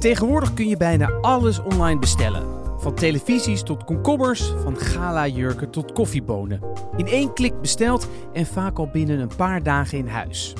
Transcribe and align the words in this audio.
Tegenwoordig 0.00 0.54
kun 0.54 0.68
je 0.68 0.76
bijna 0.76 1.10
alles 1.20 1.62
online 1.62 1.98
bestellen. 1.98 2.42
Van 2.78 2.94
televisies 2.94 3.62
tot 3.62 3.84
komkommers, 3.84 4.52
van 4.62 4.76
gala-jurken 4.76 5.70
tot 5.70 5.92
koffiebonen. 5.92 6.60
In 6.96 7.06
één 7.06 7.32
klik 7.32 7.60
besteld 7.60 8.08
en 8.32 8.46
vaak 8.46 8.78
al 8.78 8.88
binnen 8.92 9.18
een 9.18 9.36
paar 9.36 9.62
dagen 9.62 9.98
in 9.98 10.06
huis. 10.06 10.54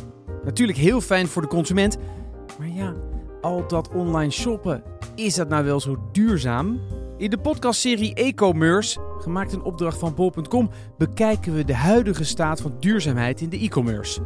Natuurlijk 0.44 0.78
heel 0.78 1.00
fijn 1.00 1.28
voor 1.28 1.42
de 1.42 1.48
consument, 1.48 1.96
maar 2.58 2.68
ja, 2.68 2.94
al 3.40 3.68
dat 3.68 3.88
online 3.94 4.30
shoppen, 4.30 4.82
is 5.14 5.34
dat 5.34 5.48
nou 5.48 5.64
wel 5.64 5.80
zo 5.80 5.96
duurzaam? 6.12 6.80
In 7.16 7.30
de 7.30 7.38
podcastserie 7.38 8.14
E-commerce, 8.14 9.00
gemaakt 9.18 9.52
in 9.52 9.62
opdracht 9.62 9.98
van 9.98 10.14
bol.com, 10.14 10.70
bekijken 10.98 11.54
we 11.54 11.64
de 11.64 11.74
huidige 11.74 12.24
staat 12.24 12.60
van 12.60 12.74
duurzaamheid 12.80 13.40
in 13.40 13.48
de 13.48 13.58
e-commerce. 13.58 14.20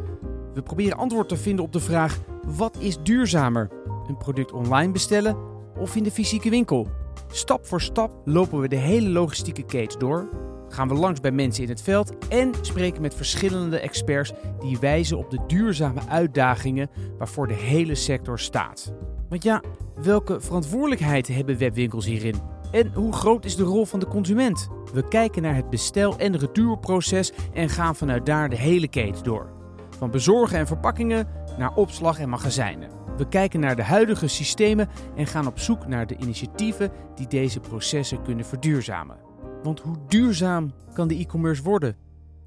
We 0.54 0.62
proberen 0.62 0.96
antwoord 0.96 1.28
te 1.28 1.36
vinden 1.36 1.64
op 1.64 1.72
de 1.72 1.80
vraag: 1.80 2.20
wat 2.46 2.76
is 2.78 2.98
duurzamer? 3.02 3.70
Een 4.06 4.16
product 4.16 4.52
online 4.52 4.92
bestellen 4.92 5.36
of 5.78 5.96
in 5.96 6.02
de 6.02 6.10
fysieke 6.10 6.50
winkel? 6.50 6.88
Stap 7.30 7.66
voor 7.66 7.80
stap 7.80 8.20
lopen 8.24 8.60
we 8.60 8.68
de 8.68 8.76
hele 8.76 9.08
logistieke 9.08 9.62
keten 9.62 9.98
door, 9.98 10.28
gaan 10.68 10.88
we 10.88 10.94
langs 10.94 11.20
bij 11.20 11.30
mensen 11.30 11.62
in 11.62 11.68
het 11.68 11.82
veld 11.82 12.28
en 12.28 12.52
spreken 12.60 13.02
met 13.02 13.14
verschillende 13.14 13.78
experts 13.78 14.32
die 14.60 14.78
wijzen 14.78 15.18
op 15.18 15.30
de 15.30 15.38
duurzame 15.46 16.00
uitdagingen 16.08 16.90
waarvoor 17.18 17.46
de 17.46 17.54
hele 17.54 17.94
sector 17.94 18.38
staat. 18.38 18.92
Want 19.28 19.42
ja, 19.42 19.62
welke 20.02 20.40
verantwoordelijkheid 20.40 21.28
hebben 21.28 21.58
webwinkels 21.58 22.06
hierin? 22.06 22.34
En 22.70 22.92
hoe 22.94 23.12
groot 23.12 23.44
is 23.44 23.56
de 23.56 23.62
rol 23.62 23.84
van 23.84 24.00
de 24.00 24.06
consument? 24.06 24.68
We 24.92 25.08
kijken 25.08 25.42
naar 25.42 25.54
het 25.54 25.70
bestel- 25.70 26.18
en 26.18 26.36
retourproces 26.36 27.32
en 27.52 27.68
gaan 27.68 27.96
vanuit 27.96 28.26
daar 28.26 28.48
de 28.48 28.56
hele 28.56 28.88
keten 28.88 29.24
door. 29.24 29.52
Van 29.98 30.10
bezorgen 30.10 30.58
en 30.58 30.66
verpakkingen 30.66 31.28
naar 31.58 31.74
opslag 31.74 32.18
en 32.18 32.28
magazijnen. 32.28 33.03
We 33.16 33.28
kijken 33.28 33.60
naar 33.60 33.76
de 33.76 33.82
huidige 33.82 34.28
systemen 34.28 34.88
en 35.16 35.26
gaan 35.26 35.46
op 35.46 35.58
zoek 35.58 35.86
naar 35.86 36.06
de 36.06 36.16
initiatieven 36.16 36.90
die 37.14 37.26
deze 37.26 37.60
processen 37.60 38.22
kunnen 38.22 38.44
verduurzamen. 38.44 39.16
Want 39.62 39.80
hoe 39.80 39.96
duurzaam 40.08 40.72
kan 40.92 41.08
de 41.08 41.16
e-commerce 41.18 41.62
worden? 41.62 41.96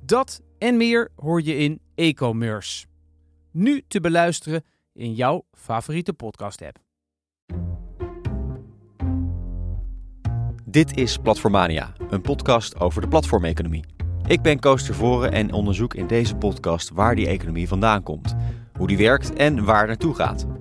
Dat 0.05 0.41
en 0.57 0.77
meer 0.77 1.09
hoor 1.15 1.41
je 1.41 1.57
in 1.57 1.81
e-commerce. 1.95 2.85
Nu 3.51 3.83
te 3.87 3.99
beluisteren 3.99 4.63
in 4.93 5.13
jouw 5.13 5.45
favoriete 5.53 6.13
podcast-app. 6.13 6.77
Dit 10.65 10.97
is 10.97 11.17
Platformania, 11.17 11.93
een 12.09 12.21
podcast 12.21 12.79
over 12.79 13.01
de 13.01 13.07
platformeconomie. 13.07 13.85
Ik 14.27 14.41
ben 14.41 14.59
Koos 14.59 14.85
Tervoren 14.85 15.31
en 15.31 15.53
onderzoek 15.53 15.93
in 15.93 16.07
deze 16.07 16.35
podcast 16.35 16.89
waar 16.89 17.15
die 17.15 17.27
economie 17.27 17.67
vandaan 17.67 18.03
komt, 18.03 18.35
hoe 18.77 18.87
die 18.87 18.97
werkt 18.97 19.33
en 19.33 19.65
waar 19.65 19.87
naartoe 19.87 20.13
gaat. 20.13 20.56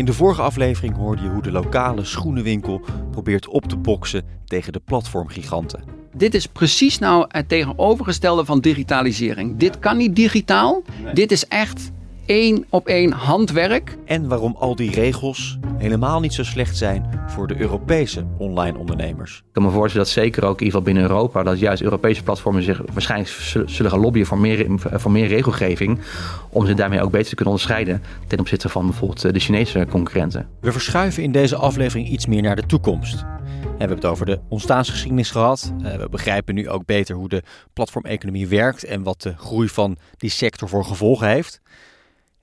In 0.00 0.06
de 0.06 0.12
vorige 0.12 0.42
aflevering 0.42 0.96
hoorde 0.96 1.22
je 1.22 1.28
hoe 1.28 1.42
de 1.42 1.50
lokale 1.50 2.04
schoenenwinkel 2.04 2.80
probeert 3.10 3.48
op 3.48 3.64
te 3.64 3.76
boksen 3.76 4.24
tegen 4.44 4.72
de 4.72 4.80
platformgiganten. 4.84 5.82
Dit 6.14 6.34
is 6.34 6.46
precies 6.46 6.98
nou 6.98 7.24
het 7.28 7.48
tegenovergestelde 7.48 8.44
van 8.44 8.60
digitalisering. 8.60 9.56
Dit 9.56 9.78
kan 9.78 9.96
niet 9.96 10.16
digitaal. 10.16 10.82
Dit 11.12 11.32
is 11.32 11.46
echt 11.46 11.90
één 12.26 12.64
op 12.68 12.86
één 12.86 13.12
handwerk. 13.12 13.96
En 14.04 14.28
waarom 14.28 14.56
al 14.58 14.76
die 14.76 14.90
regels 14.90 15.58
helemaal 15.80 16.20
niet 16.20 16.34
zo 16.34 16.44
slecht 16.44 16.76
zijn 16.76 17.24
voor 17.26 17.46
de 17.46 17.60
Europese 17.60 18.26
online 18.38 18.78
ondernemers. 18.78 19.36
Ik 19.36 19.52
kan 19.52 19.62
me 19.62 19.70
voorstellen 19.70 20.06
dat 20.06 20.14
zeker 20.14 20.44
ook 20.44 20.60
in 20.60 20.66
ieder 20.66 20.78
geval 20.78 20.82
binnen 20.82 21.02
Europa, 21.02 21.42
dat 21.42 21.58
juist 21.58 21.82
Europese 21.82 22.22
platformen 22.22 22.62
zich 22.62 22.82
waarschijnlijk 22.92 23.30
zullen 23.66 23.90
gaan 23.90 24.00
lobbyen 24.00 24.26
voor 24.26 24.38
meer, 24.38 24.66
voor 24.78 25.10
meer 25.10 25.26
regelgeving. 25.26 26.00
Om 26.48 26.66
ze 26.66 26.74
daarmee 26.74 27.02
ook 27.02 27.10
beter 27.10 27.28
te 27.28 27.34
kunnen 27.34 27.54
onderscheiden 27.54 28.02
ten 28.26 28.40
opzichte 28.40 28.68
van 28.68 28.86
bijvoorbeeld 28.86 29.34
de 29.34 29.40
Chinese 29.40 29.86
concurrenten. 29.90 30.48
We 30.60 30.72
verschuiven 30.72 31.22
in 31.22 31.32
deze 31.32 31.56
aflevering 31.56 32.08
iets 32.08 32.26
meer 32.26 32.42
naar 32.42 32.56
de 32.56 32.66
toekomst. 32.66 33.24
We 33.62 33.86
hebben 33.86 33.96
het 33.96 34.06
over 34.06 34.26
de 34.26 34.40
ontstaansgeschiedenis 34.48 35.30
gehad. 35.30 35.72
Eh, 35.82 35.94
we 35.94 36.08
begrijpen 36.08 36.54
nu 36.54 36.68
ook 36.68 36.84
beter 36.84 37.14
hoe 37.14 37.28
de 37.28 37.42
platformeconomie 37.72 38.48
werkt 38.48 38.84
en 38.84 39.02
wat 39.02 39.22
de 39.22 39.34
groei 39.36 39.68
van 39.68 39.96
die 40.16 40.30
sector 40.30 40.68
voor 40.68 40.84
gevolgen 40.84 41.28
heeft. 41.28 41.60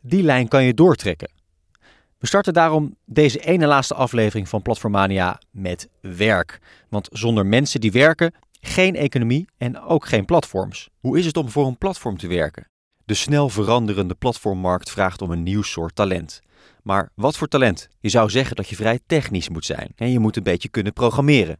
Die 0.01 0.23
lijn 0.23 0.47
kan 0.47 0.63
je 0.63 0.73
doortrekken. 0.73 1.36
We 2.19 2.27
starten 2.27 2.53
daarom 2.53 2.95
deze 3.05 3.39
ene 3.39 3.67
laatste 3.67 3.93
aflevering 3.93 4.49
van 4.49 4.61
Platformania 4.61 5.41
met 5.51 5.89
werk. 6.01 6.59
Want 6.89 7.09
zonder 7.11 7.45
mensen 7.45 7.81
die 7.81 7.91
werken, 7.91 8.33
geen 8.59 8.95
economie 8.95 9.47
en 9.57 9.79
ook 9.79 10.07
geen 10.07 10.25
platforms. 10.25 10.89
Hoe 10.99 11.17
is 11.17 11.25
het 11.25 11.37
om 11.37 11.49
voor 11.49 11.67
een 11.67 11.77
platform 11.77 12.17
te 12.17 12.27
werken? 12.27 12.69
De 13.05 13.13
snel 13.13 13.49
veranderende 13.49 14.15
platformmarkt 14.15 14.91
vraagt 14.91 15.21
om 15.21 15.31
een 15.31 15.43
nieuw 15.43 15.61
soort 15.61 15.95
talent. 15.95 16.41
Maar 16.83 17.09
wat 17.15 17.37
voor 17.37 17.47
talent? 17.47 17.87
Je 17.99 18.09
zou 18.09 18.29
zeggen 18.29 18.55
dat 18.55 18.69
je 18.69 18.75
vrij 18.75 18.99
technisch 19.05 19.49
moet 19.49 19.65
zijn 19.65 19.91
en 19.95 20.11
je 20.11 20.19
moet 20.19 20.35
een 20.35 20.43
beetje 20.43 20.69
kunnen 20.69 20.93
programmeren. 20.93 21.59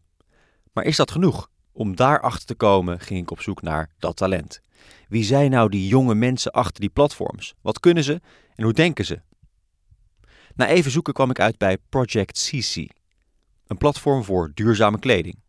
Maar 0.74 0.84
is 0.84 0.95
dat 0.95 1.12
genoeg? 1.12 1.50
Om 1.72 1.95
daarachter 1.95 2.45
te 2.45 2.56
komen 2.56 3.00
ging 3.00 3.22
ik 3.22 3.31
op 3.31 3.41
zoek 3.41 3.62
naar 3.62 3.89
dat 4.00 4.16
talent. 4.16 4.62
Wie 5.09 5.24
zijn 5.24 5.51
nou 5.51 5.69
die 5.69 5.88
jonge 5.88 6.16
mensen 6.16 6.51
achter 6.51 6.81
die 6.81 6.89
platforms? 6.89 7.53
Wat 7.62 7.79
kunnen 7.79 8.03
ze 8.03 8.22
en 8.56 8.63
hoe 8.63 8.74
denken 8.74 9.06
ze? 9.06 9.22
Na 10.57 10.68
even 10.68 10.91
zoeken 10.91 11.13
kwam 11.13 11.29
ik 11.29 11.40
uit 11.40 11.57
bij 11.57 11.78
Project 11.90 12.50
CC, 12.50 12.75
een 13.68 13.78
platform 13.78 14.23
voor 14.23 14.51
duurzame 14.53 15.00
kleding. 15.00 15.40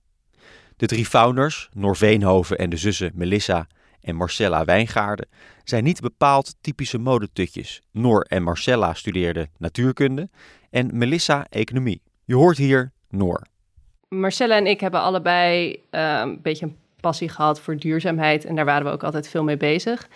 De 0.76 0.86
drie 0.86 1.06
founders, 1.06 1.68
Noor 1.72 1.96
Veenhoven 1.96 2.58
en 2.58 2.70
de 2.70 2.76
zussen 2.76 3.12
Melissa 3.14 3.66
en 4.00 4.16
Marcella 4.16 4.64
Wijngaarden, 4.64 5.28
zijn 5.64 5.84
niet 5.84 6.00
bepaald 6.00 6.56
typische 6.60 6.98
modetutjes. 6.98 7.82
Noor 7.90 8.20
en 8.22 8.42
Marcella 8.42 8.94
studeerden 8.94 9.50
natuurkunde 9.58 10.28
en 10.70 10.98
Melissa 10.98 11.46
economie. 11.48 12.02
Je 12.24 12.34
hoort 12.34 12.56
hier 12.56 12.92
Noor. 13.08 13.42
Marcella 14.08 14.56
en 14.56 14.66
ik 14.66 14.80
hebben 14.80 15.00
allebei 15.00 15.70
uh, 15.90 16.20
een 16.22 16.42
beetje 16.42 16.66
een 16.66 16.76
passie 17.00 17.28
gehad 17.28 17.60
voor 17.60 17.76
duurzaamheid 17.76 18.44
en 18.44 18.54
daar 18.54 18.64
waren 18.64 18.86
we 18.86 18.92
ook 18.92 19.04
altijd 19.04 19.28
veel 19.28 19.44
mee 19.44 19.56
bezig. 19.56 20.08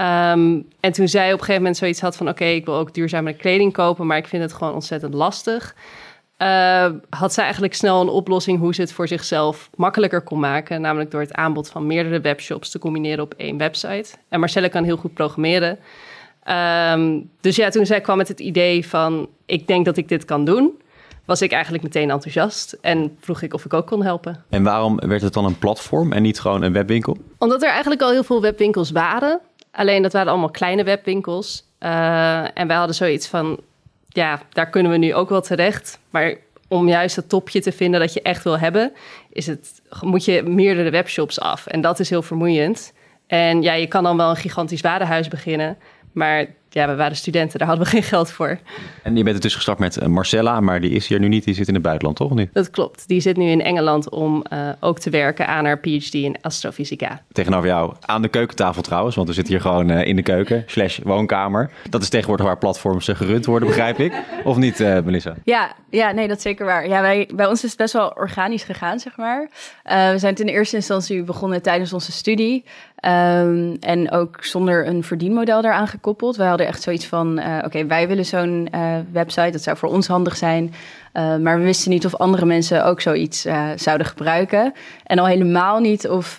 Um, 0.00 0.68
en 0.80 0.92
toen 0.92 1.08
zij 1.08 1.26
op 1.26 1.32
een 1.32 1.38
gegeven 1.38 1.54
moment 1.54 1.76
zoiets 1.76 2.00
had 2.00 2.16
van... 2.16 2.28
oké, 2.28 2.44
ik 2.44 2.64
wil 2.64 2.74
ook 2.74 2.94
duurzame 2.94 3.32
kleding 3.32 3.72
kopen... 3.72 4.06
maar 4.06 4.16
ik 4.16 4.26
vind 4.26 4.42
het 4.42 4.52
gewoon 4.52 4.74
ontzettend 4.74 5.14
lastig... 5.14 5.74
Uh, 6.42 6.90
had 7.10 7.32
zij 7.32 7.42
eigenlijk 7.44 7.74
snel 7.74 8.00
een 8.00 8.08
oplossing 8.08 8.58
hoe 8.58 8.74
ze 8.74 8.80
het 8.80 8.92
voor 8.92 9.08
zichzelf 9.08 9.70
makkelijker 9.76 10.20
kon 10.20 10.40
maken. 10.40 10.80
Namelijk 10.80 11.10
door 11.10 11.20
het 11.20 11.32
aanbod 11.32 11.68
van 11.68 11.86
meerdere 11.86 12.20
webshops 12.20 12.70
te 12.70 12.78
combineren 12.78 13.24
op 13.24 13.34
één 13.36 13.58
website. 13.58 14.14
En 14.28 14.40
Marcelle 14.40 14.68
kan 14.68 14.84
heel 14.84 14.96
goed 14.96 15.14
programmeren. 15.14 15.78
Um, 16.92 17.30
dus 17.40 17.56
ja, 17.56 17.68
toen 17.68 17.86
zij 17.86 18.00
kwam 18.00 18.16
met 18.16 18.28
het 18.28 18.40
idee 18.40 18.88
van: 18.88 19.28
ik 19.46 19.66
denk 19.66 19.84
dat 19.84 19.96
ik 19.96 20.08
dit 20.08 20.24
kan 20.24 20.44
doen, 20.44 20.80
was 21.24 21.42
ik 21.42 21.52
eigenlijk 21.52 21.82
meteen 21.82 22.10
enthousiast 22.10 22.76
en 22.80 23.16
vroeg 23.20 23.42
ik 23.42 23.54
of 23.54 23.64
ik 23.64 23.74
ook 23.74 23.86
kon 23.86 24.02
helpen. 24.02 24.44
En 24.48 24.62
waarom 24.62 24.96
werd 24.96 25.22
het 25.22 25.32
dan 25.32 25.44
een 25.44 25.58
platform 25.58 26.12
en 26.12 26.22
niet 26.22 26.40
gewoon 26.40 26.62
een 26.62 26.72
webwinkel? 26.72 27.16
Omdat 27.38 27.62
er 27.62 27.70
eigenlijk 27.70 28.02
al 28.02 28.10
heel 28.10 28.24
veel 28.24 28.40
webwinkels 28.40 28.90
waren. 28.90 29.40
Alleen 29.70 30.02
dat 30.02 30.12
waren 30.12 30.30
allemaal 30.30 30.50
kleine 30.50 30.84
webwinkels. 30.84 31.64
Uh, 31.80 32.58
en 32.58 32.66
wij 32.66 32.76
hadden 32.76 32.94
zoiets 32.94 33.26
van, 33.26 33.60
ja, 34.08 34.40
daar 34.52 34.70
kunnen 34.70 34.92
we 34.92 34.98
nu 34.98 35.14
ook 35.14 35.28
wel 35.28 35.40
terecht. 35.40 35.98
Maar 36.10 36.34
om 36.68 36.88
juist 36.88 37.16
het 37.16 37.28
topje 37.28 37.60
te 37.60 37.72
vinden 37.72 38.00
dat 38.00 38.12
je 38.12 38.22
echt 38.22 38.44
wil 38.44 38.58
hebben, 38.58 38.92
is 39.32 39.46
het, 39.46 39.82
moet 40.00 40.24
je 40.24 40.42
meerdere 40.42 40.90
webshops 40.90 41.40
af. 41.40 41.66
En 41.66 41.80
dat 41.80 42.00
is 42.00 42.10
heel 42.10 42.22
vermoeiend. 42.22 42.92
En 43.26 43.62
ja, 43.62 43.72
je 43.72 43.86
kan 43.86 44.02
dan 44.02 44.16
wel 44.16 44.30
een 44.30 44.36
gigantisch 44.36 44.80
warenhuis 44.80 45.28
beginnen. 45.28 45.78
Maar 46.12 46.46
ja, 46.70 46.88
we 46.88 46.94
waren 46.94 47.16
studenten, 47.16 47.58
daar 47.58 47.68
hadden 47.68 47.86
we 47.86 47.92
geen 47.92 48.02
geld 48.02 48.30
voor. 48.30 48.58
En 49.02 49.16
je 49.16 49.22
bent 49.22 49.42
dus 49.42 49.54
gestart 49.54 49.78
met 49.78 49.96
eh, 49.96 50.08
Marcella, 50.08 50.60
maar 50.60 50.80
die 50.80 50.90
is 50.90 51.06
hier 51.06 51.18
nu 51.18 51.28
niet, 51.28 51.44
die 51.44 51.54
zit 51.54 51.68
in 51.68 51.74
het 51.74 51.82
buitenland, 51.82 52.16
toch? 52.16 52.34
Nu? 52.34 52.50
Dat 52.52 52.70
klopt. 52.70 53.08
Die 53.08 53.20
zit 53.20 53.36
nu 53.36 53.50
in 53.50 53.60
Engeland 53.60 54.10
om 54.10 54.44
uh, 54.52 54.68
ook 54.80 54.98
te 54.98 55.10
werken 55.10 55.46
aan 55.46 55.64
haar 55.64 55.78
PhD 55.78 56.14
in 56.14 56.36
astrofysica. 56.40 57.22
Tegenover 57.32 57.68
jou 57.68 57.94
aan 58.00 58.22
de 58.22 58.28
keukentafel 58.28 58.82
trouwens, 58.82 59.16
want 59.16 59.28
we 59.28 59.34
zitten 59.34 59.52
hier 59.52 59.62
gewoon 59.62 59.90
uh, 59.90 60.06
in 60.06 60.16
de 60.16 60.22
keuken, 60.22 60.62
slash 60.66 60.98
woonkamer. 61.02 61.70
Dat 61.90 62.02
is 62.02 62.08
tegenwoordig 62.08 62.46
waar 62.46 62.58
platforms 62.58 63.08
gerund 63.08 63.46
worden, 63.46 63.68
begrijp 63.68 63.98
ik. 63.98 64.12
Of 64.44 64.56
niet, 64.56 64.80
uh, 64.80 65.00
Melissa? 65.00 65.34
Ja, 65.44 65.72
ja, 65.90 66.12
nee, 66.12 66.28
dat 66.28 66.36
is 66.36 66.42
zeker 66.42 66.66
waar. 66.66 66.88
Ja, 66.88 67.00
wij, 67.00 67.28
bij 67.34 67.46
ons 67.46 67.64
is 67.64 67.68
het 67.68 67.78
best 67.78 67.92
wel 67.92 68.08
organisch 68.08 68.62
gegaan, 68.62 68.98
zeg 68.98 69.16
maar. 69.16 69.48
we 69.84 70.18
zijn 70.18 70.34
in 70.34 70.46
eerste 70.46 70.76
instantie 70.76 71.22
begonnen 71.22 71.62
tijdens 71.62 71.92
onze 71.92 72.12
studie. 72.12 72.64
Um, 73.04 73.76
en 73.80 74.10
ook 74.10 74.44
zonder 74.44 74.86
een 74.86 75.04
verdienmodel 75.04 75.62
daaraan 75.62 75.88
gekoppeld. 75.88 76.36
We 76.36 76.42
echt 76.66 76.82
zoiets 76.82 77.06
van: 77.06 77.38
uh, 77.38 77.58
oké, 77.64 77.86
wij 77.86 78.08
willen 78.08 78.24
zo'n 78.24 78.68
uh, 78.74 78.96
website, 79.12 79.50
dat 79.50 79.62
zou 79.62 79.76
voor 79.76 79.88
ons 79.88 80.06
handig 80.06 80.36
zijn. 80.36 80.74
Uh, 81.14 81.36
maar 81.36 81.58
we 81.58 81.64
wisten 81.64 81.90
niet 81.90 82.06
of 82.06 82.14
andere 82.14 82.46
mensen 82.46 82.84
ook 82.84 83.00
zoiets 83.00 83.46
zouden 83.76 84.06
gebruiken. 84.06 84.72
En 85.04 85.18
al 85.18 85.26
helemaal 85.26 85.78
niet 85.78 86.08
of 86.08 86.36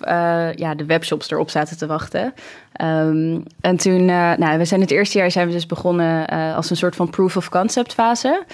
ja, 0.54 0.74
de 0.74 0.84
webshops 0.86 1.30
erop 1.30 1.50
zaten 1.50 1.78
te 1.78 1.86
wachten. 1.86 2.34
Um, 2.82 3.42
en 3.60 3.76
toen, 3.76 4.04
nou, 4.04 4.58
we 4.58 4.64
zijn 4.64 4.80
het 4.80 4.90
eerste 4.90 5.18
jaar 5.18 5.30
zijn 5.30 5.46
we 5.46 5.52
dus 5.52 5.66
begonnen 5.66 6.26
als 6.54 6.70
een 6.70 6.76
soort 6.76 6.96
van 6.96 7.10
proof 7.10 7.36
of 7.36 7.48
concept 7.48 7.94
fase. 7.94 8.44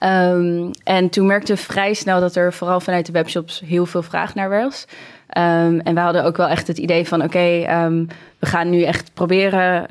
Ehm, 0.00 0.70
en 0.84 1.08
toen 1.08 1.26
merkten 1.26 1.54
we 1.54 1.62
vrij 1.62 1.94
snel 1.94 2.20
dat 2.20 2.36
er 2.36 2.52
vooral 2.52 2.80
vanuit 2.80 3.06
de 3.06 3.12
webshops 3.12 3.62
heel 3.66 3.86
veel 3.86 4.02
vraag 4.02 4.34
naar 4.34 4.48
was. 4.48 4.86
Ehm, 5.30 5.78
en 5.78 5.94
we 5.94 6.00
hadden 6.00 6.24
ook 6.24 6.36
wel 6.36 6.48
echt 6.48 6.66
het 6.66 6.78
idee 6.78 7.08
van: 7.08 7.22
oké, 7.22 7.38
ehm, 7.38 8.04
we 8.38 8.46
gaan 8.46 8.70
nu 8.70 8.82
echt 8.82 9.10
proberen 9.14 9.86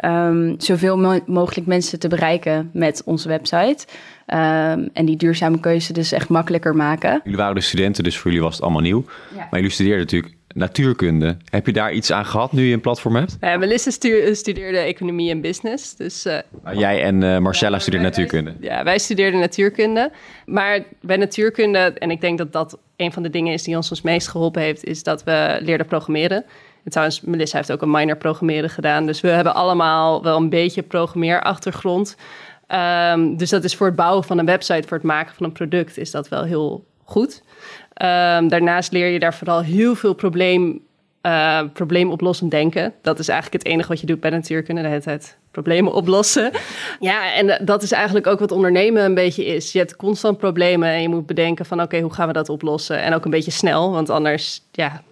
zoveel 0.58 1.22
mogelijk 1.26 1.68
mensen 1.68 2.00
te 2.00 2.08
bereiken 2.08 2.70
met 2.74 3.02
onze 3.06 3.28
website. 3.28 3.88
en 4.94 5.06
die 5.06 5.18
duurzame 5.18 5.60
keuze 5.60 5.94
dus 5.94 6.12
echt 6.12 6.30
makkelijker 6.30 6.76
maken. 6.76 7.22
Jullie 7.24 7.40
waren 7.40 7.56
de 7.56 7.62
studenten, 7.62 8.04
dus 8.04 8.18
voor 8.18 8.26
jullie 8.26 8.46
was 8.46 8.54
het 8.54 8.64
allemaal 8.64 8.82
nieuw. 8.82 9.04
Maar 9.36 9.48
jullie 9.52 9.70
studeerden 9.70 10.00
natuurlijk 10.00 10.39
natuurkunde. 10.60 11.38
Heb 11.50 11.66
je 11.66 11.74
daar 11.74 11.94
iets 11.94 12.12
aan 12.12 12.26
gehad 12.26 12.52
nu 12.52 12.64
je 12.64 12.74
een 12.74 12.82
platform 12.82 13.16
hebt? 13.16 13.38
Ja, 13.42 13.58
Melissa 13.58 13.92
studeerde 14.34 14.78
economie 14.78 15.30
en 15.30 15.42
business. 15.42 15.96
Dus, 15.96 16.26
uh, 16.26 16.38
jij 16.74 17.04
en 17.04 17.22
uh, 17.22 17.38
Marcella 17.38 17.76
ja, 17.76 17.82
studeerden 17.82 18.10
natuurkunde? 18.10 18.54
ja, 18.60 18.84
wij 18.84 19.00
studeerden 19.00 19.40
natuurkunde. 19.40 20.12
Maar 20.46 20.84
bij 21.02 21.18
natuurkunde, 21.18 21.80
en 21.80 22.12
ik 22.12 22.22
denk 22.22 22.38
dat 22.38 22.54
dat 22.54 22.78
een 22.96 23.12
van 23.12 23.24
de 23.24 23.30
dingen 23.30 23.54
is 23.54 23.64
die 23.64 23.76
ons 23.76 23.90
het 23.90 24.04
meest 24.04 24.28
geholpen 24.28 24.62
heeft, 24.62 24.84
is 24.84 25.04
dat 25.04 25.24
we 25.24 25.58
leerden 25.62 25.86
programmeren. 25.86 26.46
En 26.84 26.92
trouwens, 26.92 27.22
Melissa 27.22 27.58
heeft 27.58 27.72
ook 27.72 27.82
een 27.82 27.92
minor 27.92 28.18
programmeren 28.18 28.70
gedaan. 28.70 29.06
Dus 29.06 29.22
we 29.22 29.28
hebben 29.28 29.54
allemaal 29.54 30.24
wel 30.24 30.38
een 30.38 30.50
beetje 30.50 30.82
programmeerachtergrond. 30.82 32.16
Um, 33.14 33.38
dus 33.38 33.50
dat 33.50 33.64
is 33.64 33.76
voor 33.76 33.88
het 33.88 33.96
bouwen 33.96 34.24
van 34.24 34.38
een 34.38 34.46
website, 34.46 34.88
voor 34.88 34.98
het 34.98 35.06
maken 35.06 35.36
van 35.36 35.46
een 35.46 35.52
product, 35.52 35.98
is 35.98 36.12
dat 36.12 36.28
wel 36.28 36.44
heel 36.44 36.86
goed. 37.04 37.44
Um, 38.02 38.48
daarnaast 38.48 38.92
leer 38.92 39.08
je 39.08 39.20
daar 39.20 39.34
vooral 39.34 39.62
heel 39.62 39.96
veel 39.96 40.14
probleem, 40.14 40.80
uh, 41.22 41.62
probleemoplossend 41.74 42.52
denken. 42.52 42.94
Dat 43.02 43.20
is 43.20 43.28
eigenlijk 43.28 43.64
het 43.64 43.74
enige 43.74 43.88
wat 43.88 44.00
je 44.00 44.06
doet 44.06 44.20
bij 44.20 44.30
natuurkunde, 44.30 44.82
de 44.82 44.88
hele 44.88 45.02
tijd 45.02 45.38
problemen 45.52 45.94
oplossen. 45.94 46.52
Ja, 47.00 47.34
en 47.34 47.66
dat 47.66 47.84
is 47.84 47.92
eigenlijk 47.92 48.28
ook 48.28 48.40
wat 48.40 48.52
ondernemen 48.52 49.04
een 49.04 49.14
beetje 49.14 49.46
is. 49.46 49.72
Je 49.72 49.80
hebt 49.80 49.96
constant 49.96 50.38
problemen 50.38 50.90
en 50.90 51.02
je 51.02 51.10
moet 51.10 51.26
bedenken 51.26 51.66
van 51.66 51.82
oké, 51.82 52.00
hoe 52.00 52.14
gaan 52.14 52.28
we 52.28 52.34
dat 52.34 52.50
oplossen? 52.50 53.02
En 53.02 53.14
ook 53.14 53.26
een 53.26 53.32
beetje 53.32 53.52
snel, 53.52 53.92
want 53.92 54.10
anders 54.10 54.62
ja, 54.72 55.04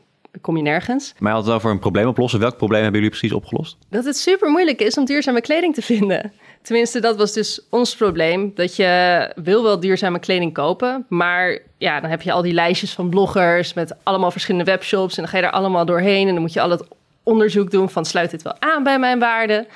kom 0.41 0.57
je 0.57 0.63
nergens. 0.63 1.13
Maar 1.19 1.31
je 1.31 1.37
had 1.37 1.45
het 1.45 1.55
over 1.55 1.71
een 1.71 1.79
probleem 1.79 2.07
oplossen. 2.07 2.39
Welk 2.39 2.57
probleem 2.57 2.81
hebben 2.83 3.01
jullie 3.01 3.17
precies 3.17 3.35
opgelost? 3.35 3.77
Dat 3.89 4.05
het 4.05 4.17
super 4.17 4.49
moeilijk 4.49 4.81
is 4.81 4.97
om 4.97 5.05
duurzame 5.05 5.41
kleding 5.41 5.73
te 5.73 5.81
vinden. 5.81 6.31
Tenminste, 6.67 6.99
dat 6.99 7.17
was 7.17 7.33
dus 7.33 7.61
ons 7.69 7.95
probleem. 7.95 8.51
Dat 8.55 8.75
je 8.75 9.31
wil 9.35 9.63
wel 9.63 9.79
duurzame 9.79 10.19
kleding 10.19 10.53
kopen, 10.53 11.05
maar 11.09 11.59
ja, 11.77 11.99
dan 11.99 12.09
heb 12.09 12.21
je 12.21 12.31
al 12.31 12.41
die 12.41 12.53
lijstjes 12.53 12.93
van 12.93 13.09
bloggers 13.09 13.73
met 13.73 13.95
allemaal 14.03 14.31
verschillende 14.31 14.71
webshops 14.71 15.17
en 15.17 15.21
dan 15.21 15.31
ga 15.31 15.37
je 15.37 15.43
daar 15.43 15.51
allemaal 15.51 15.85
doorheen 15.85 16.27
en 16.27 16.33
dan 16.33 16.41
moet 16.41 16.53
je 16.53 16.61
al 16.61 16.69
het 16.69 16.83
onderzoek 17.23 17.71
doen 17.71 17.89
van 17.89 18.05
sluit 18.05 18.31
dit 18.31 18.41
wel 18.41 18.55
aan 18.59 18.83
bij 18.83 18.99
mijn 18.99 19.19
waarden. 19.19 19.67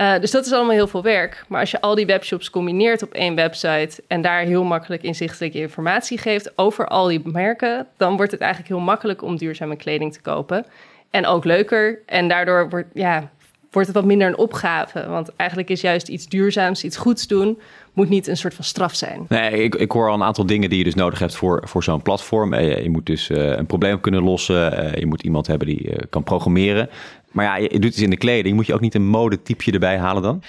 Uh, 0.00 0.18
dus 0.20 0.30
dat 0.30 0.46
is 0.46 0.52
allemaal 0.52 0.72
heel 0.72 0.86
veel 0.86 1.02
werk. 1.02 1.44
Maar 1.48 1.60
als 1.60 1.70
je 1.70 1.80
al 1.80 1.94
die 1.94 2.06
webshops 2.06 2.50
combineert 2.50 3.02
op 3.02 3.12
één 3.12 3.34
website 3.34 4.02
en 4.06 4.22
daar 4.22 4.40
heel 4.40 4.64
makkelijk 4.64 5.02
inzichtelijke 5.02 5.58
informatie 5.58 6.18
geeft 6.18 6.58
over 6.58 6.86
al 6.86 7.06
die 7.06 7.20
merken, 7.24 7.86
dan 7.96 8.16
wordt 8.16 8.32
het 8.32 8.40
eigenlijk 8.40 8.72
heel 8.72 8.84
makkelijk 8.84 9.22
om 9.22 9.36
duurzame 9.36 9.76
kleding 9.76 10.12
te 10.12 10.20
kopen. 10.20 10.66
En 11.10 11.26
ook 11.26 11.44
leuker. 11.44 11.98
En 12.06 12.28
daardoor 12.28 12.68
wordt, 12.68 12.88
ja, 12.94 13.30
wordt 13.70 13.88
het 13.88 13.96
wat 13.96 14.06
minder 14.06 14.28
een 14.28 14.38
opgave. 14.38 15.08
Want 15.08 15.36
eigenlijk 15.36 15.70
is 15.70 15.80
juist 15.80 16.08
iets 16.08 16.26
duurzaams, 16.26 16.84
iets 16.84 16.96
goeds 16.96 17.26
doen, 17.26 17.58
moet 17.92 18.08
niet 18.08 18.26
een 18.26 18.36
soort 18.36 18.54
van 18.54 18.64
straf 18.64 18.94
zijn. 18.94 19.24
Nee, 19.28 19.62
ik, 19.62 19.74
ik 19.74 19.92
hoor 19.92 20.08
al 20.08 20.14
een 20.14 20.22
aantal 20.22 20.46
dingen 20.46 20.68
die 20.68 20.78
je 20.78 20.84
dus 20.84 20.94
nodig 20.94 21.18
hebt 21.18 21.34
voor, 21.34 21.62
voor 21.64 21.82
zo'n 21.82 22.02
platform. 22.02 22.52
Eh, 22.52 22.82
je 22.82 22.90
moet 22.90 23.06
dus 23.06 23.28
uh, 23.28 23.56
een 23.56 23.66
probleem 23.66 24.00
kunnen 24.00 24.22
lossen. 24.22 24.84
Uh, 24.84 24.94
je 24.94 25.06
moet 25.06 25.22
iemand 25.22 25.46
hebben 25.46 25.66
die 25.66 26.08
kan 26.10 26.22
programmeren. 26.22 26.90
Maar 27.30 27.44
ja, 27.44 27.56
je 27.56 27.78
doet 27.78 27.94
het 27.94 28.02
in 28.02 28.10
de 28.10 28.16
kleding. 28.16 28.56
Moet 28.56 28.66
je 28.66 28.74
ook 28.74 28.80
niet 28.80 28.94
een 28.94 29.06
modetypje 29.06 29.72
erbij 29.72 29.98
halen 29.98 30.22
dan? 30.22 30.42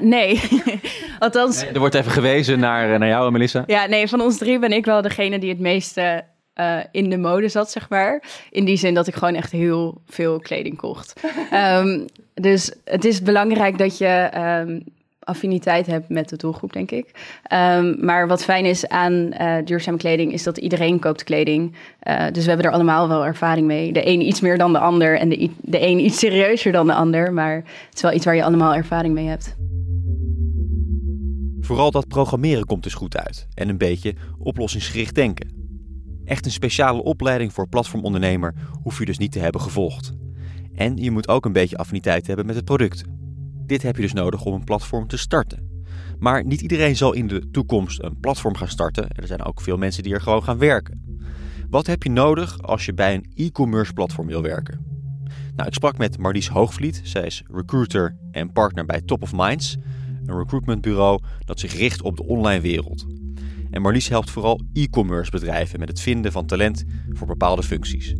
nee. 0.00 0.40
Althans... 1.18 1.62
er 1.62 1.78
wordt 1.78 1.94
even 1.94 2.10
gewezen 2.10 2.58
naar, 2.58 2.98
naar 2.98 3.08
jou, 3.08 3.30
Melissa. 3.30 3.64
Ja, 3.66 3.86
nee, 3.86 4.08
van 4.08 4.20
ons 4.20 4.38
drie 4.38 4.58
ben 4.58 4.72
ik 4.72 4.84
wel 4.84 5.02
degene 5.02 5.38
die 5.38 5.50
het 5.50 5.58
meeste 5.58 6.24
uh, 6.60 6.78
in 6.90 7.10
de 7.10 7.18
mode 7.18 7.48
zat, 7.48 7.70
zeg 7.70 7.88
maar. 7.88 8.22
In 8.50 8.64
die 8.64 8.76
zin 8.76 8.94
dat 8.94 9.06
ik 9.06 9.14
gewoon 9.14 9.34
echt 9.34 9.52
heel 9.52 10.02
veel 10.06 10.40
kleding 10.40 10.76
kocht. 10.76 11.20
um, 11.52 12.04
dus 12.40 12.72
het 12.84 13.04
is 13.04 13.22
belangrijk 13.22 13.78
dat 13.78 13.98
je 13.98 14.30
um, 14.66 14.84
affiniteit 15.20 15.86
hebt 15.86 16.08
met 16.08 16.28
de 16.28 16.36
doelgroep, 16.36 16.72
denk 16.72 16.90
ik. 16.90 17.36
Um, 17.52 18.04
maar 18.04 18.28
wat 18.28 18.44
fijn 18.44 18.64
is 18.64 18.88
aan 18.88 19.12
uh, 19.12 19.56
duurzame 19.64 19.96
kleding, 19.96 20.32
is 20.32 20.42
dat 20.42 20.58
iedereen 20.58 20.98
koopt 20.98 21.24
kleding. 21.24 21.74
Uh, 22.02 22.26
dus 22.32 22.42
we 22.42 22.48
hebben 22.48 22.66
er 22.66 22.72
allemaal 22.72 23.08
wel 23.08 23.26
ervaring 23.26 23.66
mee. 23.66 23.92
De 23.92 24.06
een 24.06 24.26
iets 24.26 24.40
meer 24.40 24.58
dan 24.58 24.72
de 24.72 24.78
ander 24.78 25.18
en 25.18 25.28
de, 25.28 25.50
de 25.60 25.86
een 25.86 26.04
iets 26.04 26.18
serieuzer 26.18 26.72
dan 26.72 26.86
de 26.86 26.94
ander. 26.94 27.32
Maar 27.32 27.54
het 27.54 27.94
is 27.94 28.02
wel 28.02 28.12
iets 28.12 28.24
waar 28.24 28.36
je 28.36 28.44
allemaal 28.44 28.74
ervaring 28.74 29.14
mee 29.14 29.26
hebt. 29.26 29.56
Vooral 31.60 31.90
dat 31.90 32.08
programmeren 32.08 32.64
komt 32.64 32.82
dus 32.82 32.94
goed 32.94 33.16
uit. 33.16 33.46
En 33.54 33.68
een 33.68 33.78
beetje 33.78 34.14
oplossingsgericht 34.38 35.14
denken. 35.14 35.58
Echt 36.24 36.44
een 36.44 36.50
speciale 36.50 37.02
opleiding 37.02 37.52
voor 37.52 37.68
platformondernemer 37.68 38.54
hoef 38.82 38.98
je 38.98 39.04
dus 39.04 39.18
niet 39.18 39.32
te 39.32 39.38
hebben 39.38 39.60
gevolgd. 39.60 40.12
En 40.80 40.96
je 40.96 41.10
moet 41.10 41.28
ook 41.28 41.44
een 41.44 41.52
beetje 41.52 41.76
affiniteit 41.76 42.26
hebben 42.26 42.46
met 42.46 42.54
het 42.54 42.64
product. 42.64 43.04
Dit 43.66 43.82
heb 43.82 43.96
je 43.96 44.02
dus 44.02 44.12
nodig 44.12 44.44
om 44.44 44.54
een 44.54 44.64
platform 44.64 45.06
te 45.06 45.16
starten. 45.16 45.84
Maar 46.18 46.44
niet 46.44 46.60
iedereen 46.60 46.96
zal 46.96 47.12
in 47.12 47.26
de 47.26 47.50
toekomst 47.50 48.02
een 48.02 48.20
platform 48.20 48.56
gaan 48.56 48.68
starten. 48.68 49.08
Er 49.08 49.26
zijn 49.26 49.42
ook 49.42 49.60
veel 49.60 49.76
mensen 49.76 50.02
die 50.02 50.14
er 50.14 50.20
gewoon 50.20 50.42
gaan 50.42 50.58
werken. 50.58 51.18
Wat 51.70 51.86
heb 51.86 52.02
je 52.02 52.10
nodig 52.10 52.62
als 52.62 52.84
je 52.84 52.94
bij 52.94 53.14
een 53.14 53.26
e-commerce 53.34 53.92
platform 53.92 54.26
wil 54.26 54.42
werken? 54.42 54.86
Nou, 55.56 55.68
ik 55.68 55.74
sprak 55.74 55.98
met 55.98 56.18
Marlies 56.18 56.48
Hoogvliet. 56.48 57.00
Zij 57.04 57.26
is 57.26 57.42
recruiter 57.50 58.16
en 58.30 58.52
partner 58.52 58.86
bij 58.86 59.00
Top 59.00 59.22
of 59.22 59.32
Minds, 59.32 59.76
een 60.24 60.38
recruitmentbureau 60.38 61.22
dat 61.44 61.60
zich 61.60 61.72
richt 61.76 62.02
op 62.02 62.16
de 62.16 62.24
online 62.26 62.60
wereld. 62.60 63.06
En 63.70 63.82
Marlies 63.82 64.08
helpt 64.08 64.30
vooral 64.30 64.60
e-commerce 64.72 65.30
bedrijven 65.30 65.78
met 65.78 65.88
het 65.88 66.00
vinden 66.00 66.32
van 66.32 66.46
talent 66.46 66.84
voor 67.08 67.26
bepaalde 67.26 67.62
functies. 67.62 68.14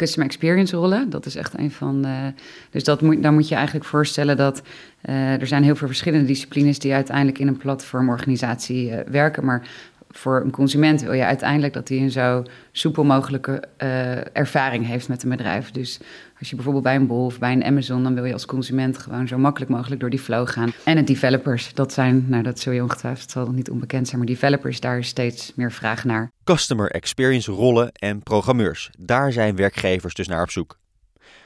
Customer 0.00 0.28
experience 0.28 0.76
rollen, 0.76 1.10
dat 1.10 1.26
is 1.26 1.36
echt 1.36 1.58
een 1.58 1.70
van. 1.70 2.06
Uh, 2.06 2.26
dus 2.70 2.84
dat 2.84 3.00
moet, 3.00 3.22
dan 3.22 3.34
moet 3.34 3.48
je 3.48 3.54
eigenlijk 3.54 3.84
voorstellen 3.84 4.36
dat 4.36 4.62
uh, 5.08 5.40
er 5.40 5.46
zijn 5.46 5.62
heel 5.62 5.76
veel 5.76 5.86
verschillende 5.86 6.26
disciplines 6.26 6.78
die 6.78 6.94
uiteindelijk 6.94 7.38
in 7.38 7.48
een 7.48 7.56
platformorganisatie 7.56 8.90
uh, 8.90 8.98
werken. 9.06 9.44
Maar 9.44 9.62
voor 10.10 10.40
een 10.44 10.50
consument 10.50 11.02
wil 11.02 11.12
je 11.12 11.24
uiteindelijk 11.24 11.72
dat 11.72 11.88
hij 11.88 11.98
een 11.98 12.10
zo 12.10 12.42
soepel 12.72 13.04
mogelijke 13.04 13.62
uh, 13.78 14.36
ervaring 14.36 14.86
heeft 14.86 15.08
met 15.08 15.22
een 15.22 15.28
bedrijf. 15.28 15.70
Dus 15.70 16.00
als 16.38 16.48
je 16.48 16.54
bijvoorbeeld 16.54 16.84
bij 16.84 16.94
een 16.94 17.06
Bol 17.06 17.24
of 17.24 17.38
bij 17.38 17.52
een 17.52 17.64
Amazon, 17.64 18.02
dan 18.02 18.14
wil 18.14 18.24
je 18.24 18.32
als 18.32 18.46
consument 18.46 18.98
gewoon 18.98 19.28
zo 19.28 19.38
makkelijk 19.38 19.70
mogelijk 19.70 20.00
door 20.00 20.10
die 20.10 20.18
flow 20.18 20.48
gaan. 20.48 20.72
En 20.84 20.96
het 20.96 21.06
developers, 21.06 21.74
dat 21.74 21.92
zijn, 21.92 22.24
nou 22.28 22.42
dat 22.42 22.58
zul 22.58 22.72
je 22.72 22.82
ongetwijfeld, 22.82 23.30
zal 23.30 23.50
niet 23.50 23.70
onbekend 23.70 24.06
zijn, 24.06 24.18
maar 24.18 24.28
developers, 24.28 24.80
daar 24.80 24.98
is 24.98 25.08
steeds 25.08 25.52
meer 25.54 25.72
vraag 25.72 26.04
naar. 26.04 26.30
Customer 26.44 26.90
experience 26.90 27.52
rollen 27.52 27.92
en 27.92 28.22
programmeurs, 28.22 28.90
daar 28.98 29.32
zijn 29.32 29.56
werkgevers 29.56 30.14
dus 30.14 30.28
naar 30.28 30.42
op 30.42 30.50
zoek. 30.50 30.78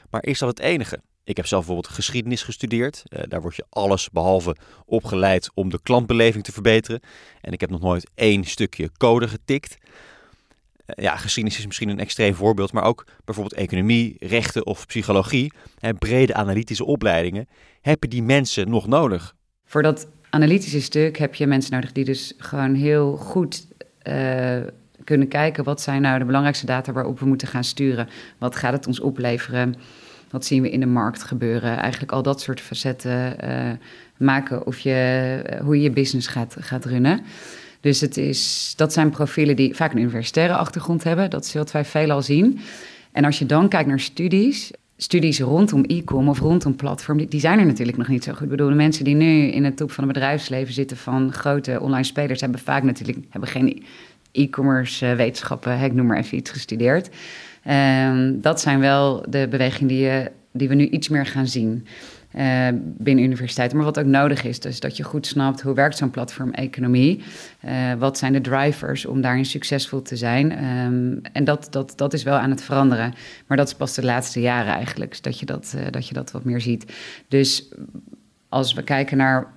Maar 0.09 0.23
is 0.23 0.39
dat 0.39 0.49
het 0.49 0.59
enige? 0.59 0.99
Ik 1.25 1.37
heb 1.37 1.45
zelf 1.45 1.65
bijvoorbeeld 1.65 1.95
geschiedenis 1.95 2.43
gestudeerd. 2.43 3.03
Uh, 3.09 3.19
daar 3.27 3.41
word 3.41 3.55
je 3.55 3.65
alles 3.69 4.09
behalve 4.09 4.55
opgeleid 4.85 5.49
om 5.53 5.69
de 5.69 5.79
klantbeleving 5.83 6.43
te 6.43 6.51
verbeteren. 6.51 6.99
En 7.41 7.51
ik 7.51 7.61
heb 7.61 7.69
nog 7.69 7.81
nooit 7.81 8.09
één 8.15 8.43
stukje 8.43 8.89
code 8.97 9.27
getikt. 9.27 9.77
Uh, 9.77 11.03
ja, 11.03 11.15
geschiedenis 11.15 11.59
is 11.59 11.65
misschien 11.65 11.89
een 11.89 11.99
extreem 11.99 12.33
voorbeeld, 12.33 12.71
maar 12.71 12.83
ook 12.83 13.05
bijvoorbeeld 13.25 13.59
economie, 13.59 14.15
rechten 14.19 14.65
of 14.65 14.85
psychologie. 14.85 15.53
En 15.79 15.97
brede 15.97 16.33
analytische 16.33 16.85
opleidingen. 16.85 17.47
Heb 17.81 18.03
je 18.03 18.09
die 18.09 18.23
mensen 18.23 18.69
nog 18.69 18.87
nodig? 18.87 19.35
Voor 19.65 19.81
dat 19.81 20.07
analytische 20.29 20.81
stuk 20.81 21.17
heb 21.17 21.35
je 21.35 21.47
mensen 21.47 21.73
nodig 21.73 21.91
die 21.91 22.05
dus 22.05 22.33
gewoon 22.37 22.73
heel 22.73 23.17
goed 23.17 23.67
uh, 24.03 24.61
kunnen 25.03 25.27
kijken. 25.27 25.63
Wat 25.63 25.81
zijn 25.81 26.01
nou 26.01 26.19
de 26.19 26.25
belangrijkste 26.25 26.65
data 26.65 26.91
waarop 26.91 27.19
we 27.19 27.25
moeten 27.25 27.47
gaan 27.47 27.63
sturen? 27.63 28.09
Wat 28.37 28.55
gaat 28.55 28.73
het 28.73 28.87
ons 28.87 28.99
opleveren? 28.99 29.75
Wat 30.35 30.45
zien 30.45 30.61
we 30.61 30.69
in 30.69 30.79
de 30.79 30.85
markt 30.85 31.23
gebeuren? 31.23 31.77
Eigenlijk 31.77 32.11
al 32.11 32.23
dat 32.23 32.41
soort 32.41 32.61
facetten 32.61 33.35
uh, 33.43 33.71
maken 34.17 34.65
of 34.65 34.79
je, 34.79 35.41
uh, 35.49 35.59
hoe 35.59 35.75
je 35.75 35.81
je 35.81 35.91
business 35.91 36.27
gaat, 36.27 36.55
gaat 36.59 36.85
runnen. 36.85 37.21
Dus 37.79 38.01
het 38.01 38.17
is, 38.17 38.73
dat 38.75 38.93
zijn 38.93 39.09
profielen 39.09 39.55
die 39.55 39.75
vaak 39.75 39.91
een 39.91 39.99
universitaire 39.99 40.55
achtergrond 40.55 41.03
hebben. 41.03 41.29
Dat 41.29 41.45
is 41.45 41.53
wat 41.53 41.71
wij 41.71 41.85
veelal 41.85 42.21
zien. 42.21 42.59
En 43.11 43.25
als 43.25 43.39
je 43.39 43.45
dan 43.45 43.67
kijkt 43.67 43.89
naar 43.89 43.99
studies, 43.99 44.71
studies 44.97 45.39
rondom 45.39 45.83
e-com 45.87 46.29
of 46.29 46.39
rondom 46.39 46.75
platform, 46.75 47.17
die, 47.17 47.27
die, 47.27 47.39
zijn 47.39 47.59
er 47.59 47.65
natuurlijk 47.65 47.97
nog 47.97 48.07
niet 48.07 48.23
zo 48.23 48.31
goed. 48.31 48.41
Ik 48.41 48.49
bedoel, 48.49 48.69
de 48.69 48.75
mensen 48.75 49.03
die 49.03 49.15
nu 49.15 49.47
in 49.47 49.63
het 49.63 49.77
top 49.77 49.91
van 49.91 50.03
het 50.03 50.13
bedrijfsleven 50.13 50.73
zitten 50.73 50.97
van 50.97 51.33
grote 51.33 51.79
online 51.81 52.03
spelers, 52.03 52.41
hebben 52.41 52.59
vaak 52.59 52.83
natuurlijk 52.83 53.17
hebben 53.29 53.49
geen 53.49 53.83
e-commerce 54.35 55.05
uh, 55.05 55.15
wetenschappen, 55.15 55.79
ik 55.79 55.93
noem 55.93 56.05
maar 56.05 56.17
even 56.17 56.37
iets 56.37 56.51
gestudeerd. 56.51 57.09
Um, 57.69 58.41
dat 58.41 58.61
zijn 58.61 58.79
wel 58.79 59.25
de 59.29 59.47
bewegingen 59.47 59.87
die, 59.87 60.03
je, 60.03 60.31
die 60.51 60.67
we 60.67 60.75
nu 60.75 60.87
iets 60.87 61.09
meer 61.09 61.25
gaan 61.25 61.47
zien. 61.47 61.87
Uh, 62.37 62.67
binnen 62.81 63.23
universiteiten. 63.23 63.77
Maar 63.77 63.85
wat 63.85 63.99
ook 63.99 64.05
nodig 64.05 64.43
is, 64.43 64.59
dus 64.59 64.79
dat 64.79 64.97
je 64.97 65.03
goed 65.03 65.27
snapt 65.27 65.61
hoe 65.61 65.73
werkt 65.73 65.97
zo'n 65.97 66.09
platformeconomie. 66.09 67.23
Uh, 67.65 67.93
wat 67.93 68.17
zijn 68.17 68.33
de 68.33 68.41
drivers 68.41 69.05
om 69.05 69.21
daarin 69.21 69.45
succesvol 69.45 70.01
te 70.01 70.15
zijn. 70.15 70.65
Um, 70.65 71.21
en 71.31 71.43
dat, 71.43 71.67
dat, 71.69 71.93
dat 71.95 72.13
is 72.13 72.23
wel 72.23 72.37
aan 72.37 72.49
het 72.49 72.63
veranderen. 72.63 73.13
Maar 73.47 73.57
dat 73.57 73.67
is 73.67 73.73
pas 73.73 73.93
de 73.93 74.03
laatste 74.03 74.41
jaren 74.41 74.73
eigenlijk, 74.73 75.23
dat 75.23 75.39
je 75.39 75.45
dat, 75.45 75.75
dat, 75.89 76.07
je 76.07 76.13
dat 76.13 76.31
wat 76.31 76.43
meer 76.43 76.61
ziet. 76.61 76.93
Dus 77.27 77.69
als 78.49 78.73
we 78.73 78.83
kijken 78.83 79.17
naar 79.17 79.47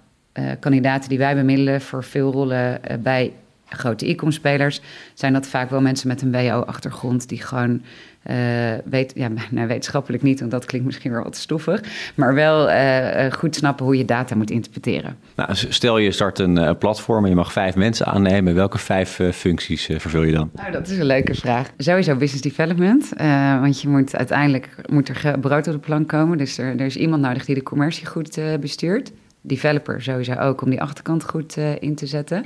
kandidaten 0.60 1.08
die 1.08 1.18
wij 1.18 1.34
bemiddelen 1.34 1.80
voor 1.80 2.04
veel 2.04 2.32
rollen 2.32 2.80
bij 3.02 3.32
grote 3.68 4.06
e-commerce 4.06 4.38
spelers, 4.38 4.80
zijn 5.14 5.32
dat 5.32 5.46
vaak 5.46 5.70
wel 5.70 5.80
mensen 5.80 6.08
met 6.08 6.22
een 6.22 6.32
WO-achtergrond 6.32 7.28
die 7.28 7.42
gewoon 7.42 7.82
uh, 8.30 8.36
weet, 8.84 9.12
ja, 9.14 9.28
nou, 9.50 9.66
wetenschappelijk 9.66 10.22
niet, 10.22 10.38
want 10.38 10.50
dat 10.50 10.64
klinkt 10.64 10.86
misschien 10.86 11.12
wel 11.12 11.22
wat 11.22 11.36
stoffig, 11.36 11.82
maar 12.14 12.34
wel 12.34 12.70
uh, 12.70 13.32
goed 13.32 13.54
snappen 13.54 13.84
hoe 13.84 13.96
je 13.96 14.04
data 14.04 14.34
moet 14.34 14.50
interpreteren. 14.50 15.16
Nou, 15.36 15.50
stel 15.54 15.98
je 15.98 16.12
start 16.12 16.38
een 16.38 16.78
platform 16.78 17.24
en 17.24 17.30
je 17.30 17.36
mag 17.36 17.52
vijf 17.52 17.74
mensen 17.74 18.06
aannemen, 18.06 18.54
welke 18.54 18.78
vijf 18.78 19.20
functies 19.32 19.84
vervul 19.84 20.22
je 20.22 20.32
dan? 20.32 20.50
Nou, 20.54 20.72
dat 20.72 20.88
is 20.88 20.98
een 20.98 21.06
leuke 21.06 21.34
vraag. 21.34 21.70
Sowieso 21.76 22.16
business 22.16 22.42
development, 22.42 23.12
want 23.60 23.80
je 23.80 23.88
moet 23.88 24.16
uiteindelijk 24.16 24.68
moet 24.86 25.08
er 25.08 25.38
brood 25.38 25.66
op 25.66 25.72
de 25.72 25.78
plank 25.78 26.08
komen, 26.08 26.38
dus 26.38 26.58
er, 26.58 26.80
er 26.80 26.86
is 26.86 26.96
iemand 26.96 27.22
nodig 27.22 27.44
die 27.44 27.54
de 27.54 27.62
commercie 27.62 28.06
goed 28.06 28.40
bestuurt. 28.60 29.12
Developer 29.40 30.02
sowieso 30.02 30.32
ook 30.32 30.62
om 30.62 30.70
die 30.70 30.80
achterkant 30.80 31.24
goed 31.24 31.56
in 31.78 31.94
te 31.94 32.06
zetten. 32.06 32.44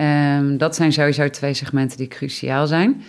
Um, 0.00 0.58
dat 0.58 0.76
zijn 0.76 0.92
sowieso 0.92 1.28
twee 1.28 1.54
segmenten 1.54 1.96
die 1.98 2.08
cruciaal 2.08 2.66
zijn. 2.66 3.02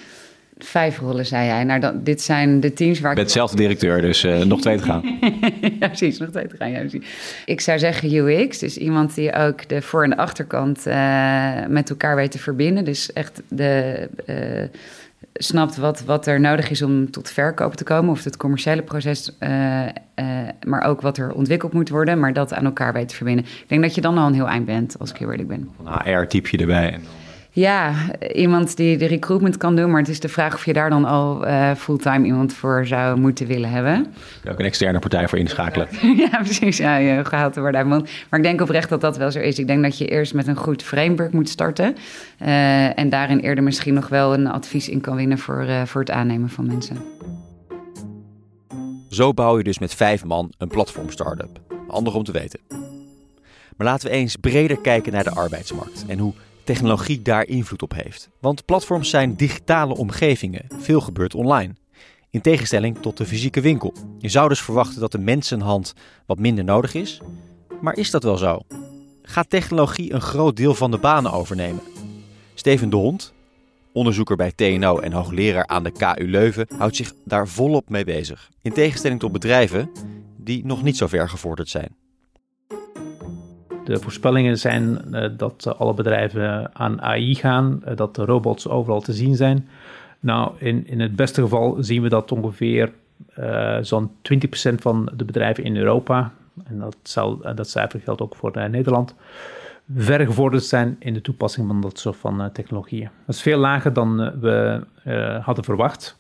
Vijf 0.58 1.00
rollen, 1.00 1.26
zei 1.26 1.46
jij. 1.46 1.64
Nou, 1.64 1.80
dan, 1.80 2.04
dit 2.04 2.22
zijn 2.22 2.60
de 2.60 2.74
teams 2.74 3.00
waar... 3.00 3.12
Je 3.12 3.18
bent 3.18 3.32
zelf 3.32 3.52
de 3.52 3.58
directeur, 3.58 4.02
dus 4.02 4.24
uh, 4.24 4.44
nog 4.44 4.62
twee 4.62 4.78
te 4.78 4.84
gaan. 4.84 5.20
ja, 5.80 5.88
precies, 5.88 6.18
nog 6.18 6.30
twee 6.30 6.48
te 6.48 6.56
gaan. 6.58 6.72
Ja, 6.72 6.84
Ik 7.46 7.62
zou 7.62 7.80
zeggen 7.80 8.14
UX, 8.14 8.60
dus 8.60 8.78
iemand 8.78 9.16
die 9.16 9.34
ook 9.34 9.68
de 9.70 9.82
voor- 9.82 10.04
en 10.04 10.10
de 10.10 10.18
achterkant 10.18 10.88
uh, 10.88 11.66
met 11.68 11.90
elkaar 11.90 12.16
weet 12.16 12.32
te 12.32 12.40
verbinden. 12.40 12.86
Dus 12.86 13.14
echt 13.14 13.42
de... 13.48 14.08
Uh, 14.30 14.36
snapt 15.38 15.78
wat, 15.78 16.04
wat 16.04 16.28
er 16.28 16.40
nodig 16.40 16.70
is 16.70 16.82
om 16.82 17.12
tot 17.12 17.30
verkoop 17.30 17.76
te 17.76 17.84
komen, 17.84 18.12
of 18.12 18.24
het 18.24 18.38
commerciële 18.38 18.82
proces, 18.82 19.32
uh, 19.40 19.50
uh, 19.50 19.90
maar 20.66 20.82
ook 20.82 21.02
wat 21.02 21.18
er 21.18 21.34
ontwikkeld 21.34 21.74
moet 21.74 21.90
worden, 21.90 22.20
maar 22.20 22.34
dat 22.34 22.54
aan 22.54 22.66
elkaar 22.66 22.94
weet 22.94 23.08
te 23.08 23.16
verbinden. 23.16 23.46
Ik 23.46 23.66
denk 23.68 23.82
dat 23.82 23.96
je 23.96 24.02
dan 24.02 24.18
al 24.18 24.28
een 24.28 24.34
heel 24.34 24.48
eind 24.48 24.66
bent, 24.66 24.96
als 25.00 25.10
ik 25.10 25.18
heel 25.18 25.32
eerlijk 25.32 25.48
ben. 25.48 25.70
Een 25.86 26.14
HR-typeje 26.14 26.58
erbij. 26.58 26.94
En 26.94 27.02
ja, 27.60 27.94
iemand 28.34 28.76
die 28.76 28.98
de 28.98 29.06
recruitment 29.06 29.58
kan 29.58 29.76
doen, 29.76 29.92
maar 29.92 30.00
het 30.00 30.10
is 30.10 30.20
de 30.20 30.30
vraag 30.30 30.54
of 30.54 30.66
je 30.66 30.74
daar 30.74 30.90
dan 30.90 31.06
al 31.06 31.48
uh, 31.48 31.72
fulltime 31.76 32.26
iemand 32.26 32.54
voor 32.54 32.86
zou 32.86 33.20
moeten 33.20 33.48
willen 33.48 33.70
hebben. 33.70 34.14
Ook 34.50 34.60
een 34.60 34.66
externe 34.66 35.00
partij 35.00 35.28
voor 35.28 35.38
inschakelen. 35.38 35.88
ja, 36.32 36.38
precies. 36.44 36.78
Ja, 36.78 36.96
je 36.96 37.26
gehaald 37.26 37.54
te 37.54 37.60
worden 37.60 37.80
uit 37.80 37.90
Maar 38.30 38.40
ik 38.40 38.46
denk 38.46 38.62
oprecht 38.62 38.90
dat 38.90 39.02
dat 39.02 39.18
wel 39.18 39.32
zo 39.32 39.40
is. 39.40 39.60
Ik 39.60 39.68
denk 39.68 39.84
dat 39.84 39.98
je 39.98 40.08
eerst 40.08 40.34
met 40.34 40.48
een 40.48 40.56
goed 40.56 40.84
framework 40.84 41.34
moet 41.34 41.50
starten. 41.50 41.96
Uh, 42.42 43.00
en 43.00 43.10
daarin 43.10 43.40
eerder 43.40 43.64
misschien 43.64 43.94
nog 43.94 44.08
wel 44.08 44.34
een 44.34 44.48
advies 44.48 44.90
in 44.90 45.02
kan 45.02 45.16
winnen 45.16 45.38
voor, 45.38 45.66
uh, 45.68 45.86
voor 45.86 46.02
het 46.02 46.12
aannemen 46.12 46.50
van 46.50 46.66
mensen. 46.66 46.98
Zo 49.10 49.34
bouw 49.34 49.58
je 49.58 49.64
dus 49.64 49.80
met 49.80 49.96
vijf 49.96 50.24
man 50.24 50.52
een 50.58 50.68
platform 50.68 51.10
start-up. 51.10 51.60
Handig 51.88 52.14
om 52.14 52.24
te 52.24 52.32
weten. 52.32 52.60
Maar 53.78 53.88
laten 53.88 54.10
we 54.10 54.16
eens 54.16 54.36
breder 54.36 54.78
kijken 54.78 55.12
naar 55.12 55.24
de 55.24 55.36
arbeidsmarkt 55.36 56.06
en 56.08 56.20
hoe 56.20 56.34
technologie 56.68 57.22
daar 57.22 57.48
invloed 57.48 57.82
op 57.82 57.94
heeft. 57.94 58.30
Want 58.40 58.66
platforms 58.66 59.10
zijn 59.10 59.36
digitale 59.36 59.96
omgevingen, 59.96 60.66
veel 60.80 61.02
gebeurt 61.02 61.36
online. 61.36 61.74
In 62.30 62.42
tegenstelling 62.42 62.98
tot 63.02 63.18
de 63.18 63.26
fysieke 63.26 63.62
winkel. 63.62 63.94
Je 64.18 64.30
zou 64.30 64.50
dus 64.50 64.62
verwachten 64.62 65.00
dat 65.00 65.12
de 65.12 65.20
mensenhand 65.20 65.94
wat 66.26 66.40
minder 66.40 66.64
nodig 66.64 66.94
is. 66.94 67.22
Maar 67.82 67.96
is 67.96 68.12
dat 68.12 68.24
wel 68.24 68.38
zo? 68.38 68.60
Gaat 69.22 69.50
technologie 69.50 70.14
een 70.14 70.22
groot 70.22 70.56
deel 70.56 70.74
van 70.74 70.92
de 70.92 70.98
banen 70.98 71.32
overnemen? 71.32 71.82
Steven 72.54 72.90
de 72.90 72.96
Hond, 72.96 73.34
onderzoeker 73.94 74.36
bij 74.36 74.52
TNO 74.52 75.00
en 75.00 75.12
hoogleraar 75.12 75.68
aan 75.68 75.84
de 75.84 75.92
KU 75.92 76.30
Leuven, 76.30 76.68
houdt 76.78 76.96
zich 76.96 77.14
daar 77.26 77.48
volop 77.48 77.90
mee 77.90 78.04
bezig. 78.04 78.50
In 78.62 78.74
tegenstelling 78.74 79.20
tot 79.20 79.32
bedrijven 79.32 79.92
die 80.38 80.66
nog 80.66 80.84
niet 80.84 80.98
zo 80.98 81.08
ver 81.08 81.30
gevorderd 81.30 81.70
zijn. 81.70 81.96
De 83.88 84.00
voorspellingen 84.00 84.58
zijn 84.58 85.02
uh, 85.12 85.26
dat 85.38 85.78
alle 85.78 85.94
bedrijven 85.94 86.76
aan 86.76 87.02
AI 87.02 87.36
gaan, 87.36 87.82
uh, 87.88 87.96
dat 87.96 88.16
de 88.16 88.26
robots 88.26 88.68
overal 88.68 89.02
te 89.02 89.14
zien 89.14 89.36
zijn. 89.36 89.68
Nou, 90.20 90.52
in, 90.58 90.88
in 90.88 91.00
het 91.00 91.16
beste 91.16 91.42
geval 91.42 91.78
zien 91.80 92.02
we 92.02 92.10
dat 92.10 92.32
ongeveer 92.32 92.92
uh, 93.40 93.78
zo'n 93.82 94.12
20% 94.12 94.74
van 94.76 95.12
de 95.16 95.26
bedrijven 95.26 95.64
in 95.64 95.78
Europa, 95.78 96.34
en 96.64 96.80
dat, 96.80 96.98
zal, 97.04 97.38
dat 97.56 97.70
cijfer 97.70 98.00
geldt 98.00 98.22
ook 98.22 98.36
voor 98.36 98.70
Nederland, 98.70 99.16
ver 99.96 100.26
gevorderd 100.26 100.64
zijn 100.64 100.96
in 101.00 101.14
de 101.14 101.22
toepassing 101.22 101.68
van 101.68 101.82
dat 101.82 102.00
soort 102.00 102.18
van 102.18 102.50
technologieën. 102.54 103.10
Dat 103.26 103.36
is 103.36 103.42
veel 103.42 103.60
lager 103.60 103.94
dan 103.94 104.40
we 104.40 104.84
hadden 105.42 105.64
verwacht. 105.64 106.18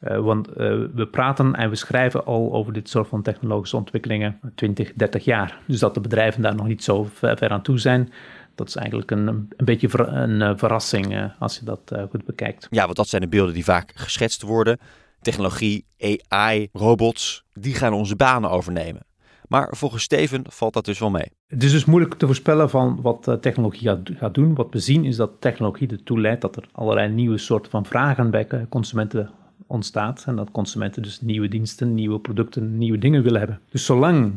Uh, 0.00 0.18
want 0.18 0.48
uh, 0.48 0.54
we 0.94 1.08
praten 1.10 1.54
en 1.54 1.70
we 1.70 1.76
schrijven 1.76 2.24
al 2.24 2.52
over 2.52 2.72
dit 2.72 2.88
soort 2.88 3.08
van 3.08 3.22
technologische 3.22 3.76
ontwikkelingen 3.76 4.40
20, 4.54 4.92
30 4.92 5.24
jaar. 5.24 5.58
Dus 5.66 5.78
dat 5.78 5.94
de 5.94 6.00
bedrijven 6.00 6.42
daar 6.42 6.54
nog 6.54 6.66
niet 6.66 6.84
zo 6.84 7.08
ver, 7.12 7.36
ver 7.36 7.50
aan 7.50 7.62
toe 7.62 7.78
zijn, 7.78 8.12
dat 8.54 8.68
is 8.68 8.76
eigenlijk 8.76 9.10
een, 9.10 9.26
een 9.26 9.64
beetje 9.64 9.88
ver, 9.88 10.08
een 10.08 10.40
uh, 10.40 10.52
verrassing 10.56 11.32
als 11.38 11.58
je 11.58 11.64
dat 11.64 11.92
goed 12.10 12.24
bekijkt. 12.24 12.66
Ja, 12.70 12.84
want 12.84 12.96
dat 12.96 13.08
zijn 13.08 13.22
de 13.22 13.28
beelden 13.28 13.54
die 13.54 13.64
vaak 13.64 13.92
geschetst 13.94 14.42
worden. 14.42 14.78
Technologie, 15.20 15.86
AI, 16.28 16.68
robots, 16.72 17.44
die 17.52 17.74
gaan 17.74 17.92
onze 17.92 18.16
banen 18.16 18.50
overnemen. 18.50 19.06
Maar 19.48 19.68
volgens 19.76 20.02
Steven 20.02 20.44
valt 20.48 20.72
dat 20.72 20.84
dus 20.84 20.98
wel 20.98 21.10
mee. 21.10 21.32
Het 21.46 21.62
is 21.62 21.72
dus 21.72 21.84
moeilijk 21.84 22.14
te 22.14 22.26
voorspellen 22.26 22.70
van 22.70 22.98
wat 23.02 23.36
technologie 23.40 23.88
gaat, 23.88 24.10
gaat 24.16 24.34
doen. 24.34 24.54
Wat 24.54 24.68
we 24.70 24.78
zien 24.78 25.04
is 25.04 25.16
dat 25.16 25.30
technologie 25.40 25.88
ertoe 25.88 26.20
leidt 26.20 26.40
dat 26.40 26.56
er 26.56 26.68
allerlei 26.72 27.08
nieuwe 27.08 27.38
soorten 27.38 27.70
van 27.70 27.86
vragen 27.86 28.30
bij 28.30 28.66
consumenten 28.68 29.30
ontstaat 29.66 30.24
en 30.26 30.36
dat 30.36 30.50
consumenten 30.50 31.02
dus 31.02 31.20
nieuwe 31.20 31.48
diensten, 31.48 31.94
nieuwe 31.94 32.18
producten, 32.18 32.78
nieuwe 32.78 32.98
dingen 32.98 33.22
willen 33.22 33.38
hebben. 33.38 33.60
Dus 33.70 33.84
zolang 33.84 34.32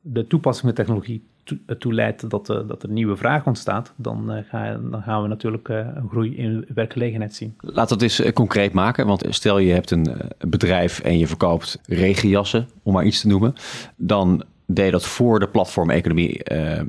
de 0.00 0.26
toepassing 0.26 0.66
van 0.66 0.74
technologie 0.74 1.22
ertoe 1.66 1.94
leidt 1.94 2.30
dat, 2.30 2.50
uh, 2.50 2.68
dat 2.68 2.82
er 2.82 2.88
nieuwe 2.88 3.16
vraag 3.16 3.46
ontstaat, 3.46 3.92
dan, 3.96 4.36
uh, 4.36 4.38
ga, 4.48 4.80
dan 4.90 5.02
gaan 5.02 5.22
we 5.22 5.28
natuurlijk 5.28 5.68
uh, 5.68 5.76
een 5.94 6.08
groei 6.08 6.36
in 6.36 6.66
werkgelegenheid 6.74 7.34
zien. 7.34 7.54
Laat 7.60 7.88
dat 7.88 8.02
eens 8.02 8.32
concreet 8.32 8.72
maken, 8.72 9.06
want 9.06 9.24
stel 9.28 9.58
je 9.58 9.72
hebt 9.72 9.90
een 9.90 10.16
bedrijf 10.38 11.00
en 11.00 11.18
je 11.18 11.26
verkoopt 11.26 11.80
regenjassen, 11.86 12.68
om 12.82 12.92
maar 12.92 13.04
iets 13.04 13.20
te 13.20 13.26
noemen, 13.26 13.54
dan 13.96 14.44
deed 14.66 14.92
dat 14.92 15.06
voor 15.06 15.38
de 15.40 15.48
platformeconomie 15.48 16.40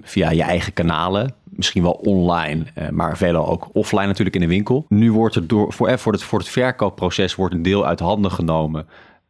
via 0.02 0.32
je 0.32 0.44
eigen 0.44 0.74
kanalen, 0.74 1.34
misschien 1.58 1.84
wel 1.84 1.92
online, 1.92 2.66
eh, 2.74 2.90
maar 2.90 3.18
veelal 3.18 3.48
ook 3.48 3.70
offline 3.74 4.06
natuurlijk 4.06 4.36
in 4.36 4.42
de 4.42 4.48
winkel. 4.48 4.86
Nu 4.90 5.12
wordt 5.12 5.36
er 5.36 5.48
door, 5.48 5.74
voor, 5.74 5.88
eh, 5.88 5.98
voor, 5.98 6.12
het, 6.12 6.24
voor 6.24 6.40
het 6.40 6.50
verkoopproces 6.50 7.36
wordt 7.36 7.54
een 7.54 7.62
deel 7.62 7.86
uit 7.86 8.00
handen 8.00 8.32
genomen 8.32 8.88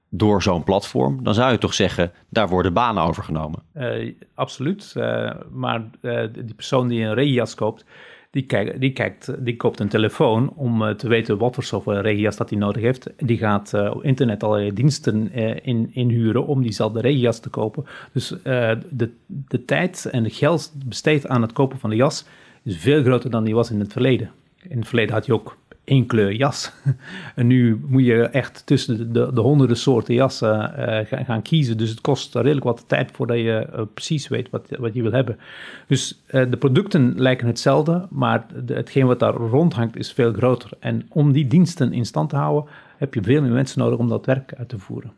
door 0.09 0.41
zo'n 0.41 0.63
platform. 0.63 1.23
Dan 1.23 1.33
zou 1.33 1.51
je 1.51 1.57
toch 1.57 1.73
zeggen, 1.73 2.11
daar 2.29 2.49
worden 2.49 2.73
banen 2.73 3.03
overgenomen. 3.03 3.63
Uh, 3.75 4.13
absoluut, 4.33 4.93
uh, 4.97 5.31
maar 5.51 5.83
die 6.31 6.53
persoon 6.55 6.87
die 6.87 7.03
een 7.03 7.13
regenjas 7.13 7.55
koopt, 7.55 7.85
die, 8.31 8.45
kijkt, 8.45 8.79
die, 8.79 8.91
kijkt, 8.91 9.45
die 9.45 9.55
koopt 9.55 9.79
een 9.79 9.87
telefoon 9.87 10.53
om 10.55 10.81
uh, 10.81 10.89
te 10.89 11.07
weten 11.07 11.37
wat 11.37 11.53
voor 11.53 11.63
software 11.63 12.01
regenjas 12.01 12.37
dat 12.37 12.49
hij 12.49 12.59
nodig 12.59 12.81
heeft. 12.81 13.09
Die 13.17 13.37
gaat 13.37 13.71
uh, 13.75 13.91
op 13.93 14.03
internet 14.03 14.43
allerlei 14.43 14.73
diensten 14.73 15.39
uh, 15.39 15.55
in, 15.61 15.89
inhuren 15.93 16.45
om 16.45 16.61
diezelfde 16.61 17.01
regenjas 17.01 17.39
te 17.39 17.49
kopen. 17.49 17.85
Dus 18.11 18.27
de, 18.89 19.09
de 19.27 19.65
tijd 19.65 20.07
en 20.11 20.23
het 20.23 20.33
geld 20.33 20.73
besteed 20.85 21.27
aan 21.27 21.41
het 21.41 21.53
kopen 21.53 21.79
van 21.79 21.89
de 21.89 21.95
jas 21.95 22.25
is 22.63 22.77
veel 22.77 23.01
groter 23.01 23.29
dan 23.29 23.43
die 23.43 23.55
was 23.55 23.71
in 23.71 23.79
het 23.79 23.91
verleden. 23.91 24.31
In 24.67 24.77
het 24.77 24.87
verleden 24.87 25.13
had 25.13 25.25
je 25.25 25.33
ook 25.33 25.57
één 25.87 26.05
kleur 26.05 26.33
jas. 26.33 26.71
en 27.35 27.47
nu 27.47 27.81
moet 27.87 28.05
je 28.05 28.23
echt 28.23 28.65
tussen 28.65 29.13
de, 29.13 29.33
de, 29.33 29.41
honderden 29.41 29.77
soorten 29.77 30.13
jassen 30.13 30.73
uh, 30.79 31.25
gaan 31.25 31.41
kiezen. 31.41 31.77
Dus 31.77 31.89
het 31.89 32.01
kost 32.01 32.35
redelijk 32.35 32.63
wat 32.63 32.83
tijd 32.87 33.11
voordat 33.11 33.37
je 33.37 33.67
uh, 33.75 33.81
precies 33.93 34.27
weet 34.27 34.49
wat, 34.49 34.67
wat 34.79 34.93
je 34.93 35.01
wil 35.01 35.11
hebben. 35.11 35.37
Dus 35.87 36.21
uh, 36.31 36.51
de 36.51 36.57
producten 36.57 37.13
lijken 37.15 37.47
hetzelfde, 37.47 38.07
maar 38.09 38.45
hetgeen 38.65 39.05
wat 39.05 39.19
daar 39.19 39.33
rondhangt 39.33 39.97
is 39.97 40.11
veel 40.11 40.33
groter. 40.33 40.71
En 40.79 41.05
om 41.09 41.31
die 41.31 41.47
diensten 41.47 41.93
in 41.93 42.05
stand 42.05 42.29
te 42.29 42.35
houden, 42.35 42.71
heb 42.97 43.13
je 43.13 43.23
veel 43.23 43.41
meer 43.41 43.51
mensen 43.51 43.79
nodig 43.79 43.99
om 43.99 44.09
dat 44.09 44.25
werk 44.25 44.53
uit 44.53 44.69
te 44.69 44.79
voeren. 44.79 45.13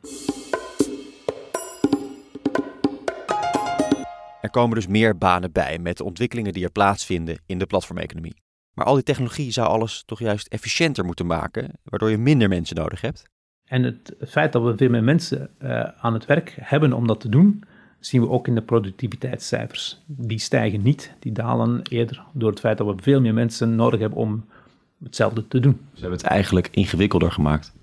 Er 4.42 4.50
komen 4.50 4.76
dus 4.76 4.88
meer 4.88 5.18
banen 5.18 5.52
bij 5.52 5.80
met 5.80 5.98
de 5.98 6.04
ontwikkelingen 6.04 6.54
die 6.54 6.64
er 6.64 6.72
plaatsvinden 6.72 7.42
in 7.46 7.60
de 7.60 7.66
platformeconomie. 7.66 8.36
Maar 8.80 8.88
al 8.88 8.94
die 8.94 9.04
technologie 9.04 9.52
zou 9.52 9.68
alles 9.68 10.04
toch 10.06 10.20
juist 10.20 10.48
efficiënter 10.48 11.06
moeten 11.06 11.26
maken, 11.26 11.72
waardoor 11.84 12.10
je 12.10 12.18
minder 12.18 12.50
mensen 12.50 12.76
nodig 12.76 13.02
hebt. 13.02 13.30
En 13.66 13.84
het, 13.84 14.16
feit 14.28 14.52
dat 14.52 14.64
we 14.64 14.78
veel 14.78 14.90
meer 14.90 15.04
mensen 15.04 15.50
uh, 15.62 15.82
aan 16.02 16.14
het 16.14 16.26
werk 16.26 16.58
hebben 16.62 16.94
om 16.94 17.08
dat 17.08 17.20
te 17.20 17.30
doen, 17.30 17.64
zien 18.00 18.22
we 18.22 18.30
ook 18.30 18.48
in 18.48 18.56
de 18.56 18.62
productiviteitscijfers. 18.62 20.02
Die 20.06 20.40
stijgen 20.40 20.82
niet, 20.82 21.14
die 21.20 21.32
dalen 21.32 21.82
eerder 21.90 22.24
door 22.34 22.50
het 22.50 22.60
feit 22.60 22.78
dat 22.78 22.88
we 22.88 23.02
veel 23.02 23.22
meer 23.22 23.34
mensen 23.34 23.76
nodig 23.76 24.00
hebben 24.00 24.20
om 24.20 24.46
hetzelfde 25.04 25.48
te 25.48 25.60
doen. 25.60 25.80
Ze 25.94 26.00
hebben 26.02 26.20
het 26.20 26.28
eigenlijk 26.28 26.68
ingewikkelder 26.72 27.32
gemaakt. 27.32 27.74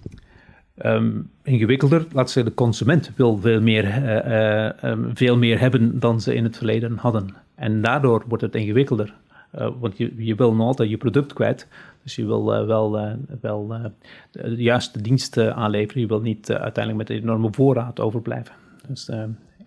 Um, 0.85 1.31
ingewikkelder, 1.43 1.99
laten 1.99 2.19
we 2.19 2.29
zeggen, 2.29 2.45
de 2.45 2.55
consument 2.55 3.11
wil 3.17 3.39
veel 3.39 3.61
meer, 3.61 3.85
uh, 3.85 4.73
uh, 4.83 4.91
um, 4.91 5.11
veel 5.15 5.37
meer 5.37 5.61
hebben 5.61 5.99
dan 6.01 6.21
ze 6.21 6.35
in 6.35 6.45
het 6.45 6.57
verleden 6.57 6.97
hadden. 6.97 7.35
En 7.55 7.83
daardoor 7.83 8.25
wordt 8.29 8.43
het 8.43 8.55
ingewikkelder. 8.55 9.15
Uh, 9.59 9.69
want 9.81 9.97
je, 9.99 10.13
je 10.17 10.35
wil 10.35 10.55
nog 10.55 10.67
altijd 10.67 10.91
je 10.91 10.97
product 10.97 11.33
kwijt. 11.33 11.69
Dus 12.03 12.17
je 12.17 12.27
wil 12.27 12.61
uh, 12.61 12.67
wel, 12.67 12.99
uh, 12.99 13.13
wel 13.41 13.93
de 14.31 14.55
juiste 14.57 15.03
diensten 15.03 15.55
aanleveren. 15.55 16.01
Je 16.01 16.09
wil 16.09 16.21
niet 16.21 16.53
uiteindelijk 16.53 17.09
met 17.09 17.11
een 17.19 17.23
enorme 17.23 17.49
voorraad 17.53 18.01
overblijven. 18.01 18.55
Dus, 18.89 19.11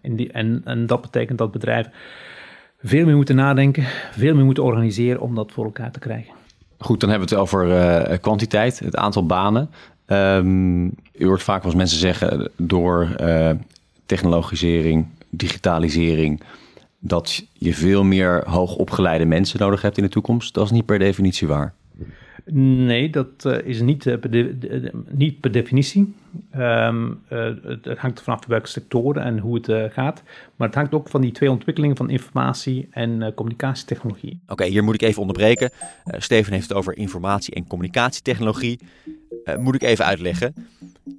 in 0.01 0.15
die, 0.15 0.31
en, 0.31 0.61
en 0.65 0.85
dat 0.85 1.01
betekent 1.01 1.37
dat 1.37 1.51
bedrijven 1.51 1.91
veel 2.81 3.05
meer 3.05 3.15
moeten 3.15 3.35
nadenken, 3.35 3.83
veel 4.11 4.35
meer 4.35 4.45
moeten 4.45 4.63
organiseren 4.63 5.21
om 5.21 5.35
dat 5.35 5.51
voor 5.51 5.65
elkaar 5.65 5.91
te 5.91 5.99
krijgen. 5.99 6.33
Goed, 6.77 6.99
dan 6.99 7.09
hebben 7.09 7.29
we 7.29 7.35
het 7.35 7.43
over 7.43 7.67
uh, 7.67 8.17
kwantiteit, 8.17 8.79
het 8.79 8.95
aantal 8.95 9.25
banen. 9.25 9.69
Um, 10.07 10.85
u 11.13 11.25
hoort 11.25 11.43
vaak 11.43 11.63
als 11.63 11.75
mensen 11.75 11.99
zeggen 11.99 12.51
door 12.55 13.15
uh, 13.21 13.51
technologisering, 14.05 15.07
digitalisering, 15.29 16.41
dat 16.99 17.47
je 17.53 17.73
veel 17.73 18.03
meer 18.03 18.43
hoogopgeleide 18.49 19.25
mensen 19.25 19.59
nodig 19.59 19.81
hebt 19.81 19.97
in 19.97 20.03
de 20.03 20.09
toekomst. 20.09 20.53
Dat 20.53 20.65
is 20.65 20.71
niet 20.71 20.85
per 20.85 20.99
definitie 20.99 21.47
waar. 21.47 21.73
Nee, 22.53 23.09
dat 23.09 23.45
uh, 23.45 23.57
is 23.63 23.81
niet, 23.81 24.05
uh, 24.05 24.19
per 24.19 24.31
de, 24.31 24.57
de, 24.57 24.91
niet 25.09 25.39
per 25.39 25.51
definitie. 25.51 26.13
Um, 26.57 27.19
uh, 27.29 27.45
het, 27.63 27.85
het, 27.85 27.97
hangt 27.97 28.21
vanaf 28.21 28.45
welke 28.45 28.67
sectoren 28.67 29.23
en 29.23 29.39
hoe 29.39 29.55
het 29.61 29.93
gaat. 29.93 30.23
Maar 30.55 30.67
het 30.67 30.75
hangt 30.75 30.93
ook 30.93 31.09
van 31.09 31.21
die 31.21 31.31
twee 31.31 31.51
ontwikkelingen 31.51 31.97
van 31.97 32.09
informatie- 32.09 32.87
en 32.91 33.33
communicatietechnologie. 33.35 34.39
Oké, 34.43 34.51
okay, 34.51 34.69
hier 34.69 34.83
moet 34.83 34.93
ik 34.93 35.01
even 35.01 35.21
onderbreken. 35.21 35.71
Steven 36.05 36.53
heeft 36.53 36.69
het 36.69 36.77
over 36.77 36.97
informatie- 36.97 37.53
en 37.53 37.67
communicatietechnologie. 37.67 38.79
moet 39.59 39.75
ik 39.75 39.83
even 39.83 40.05
uitleggen. 40.05 40.53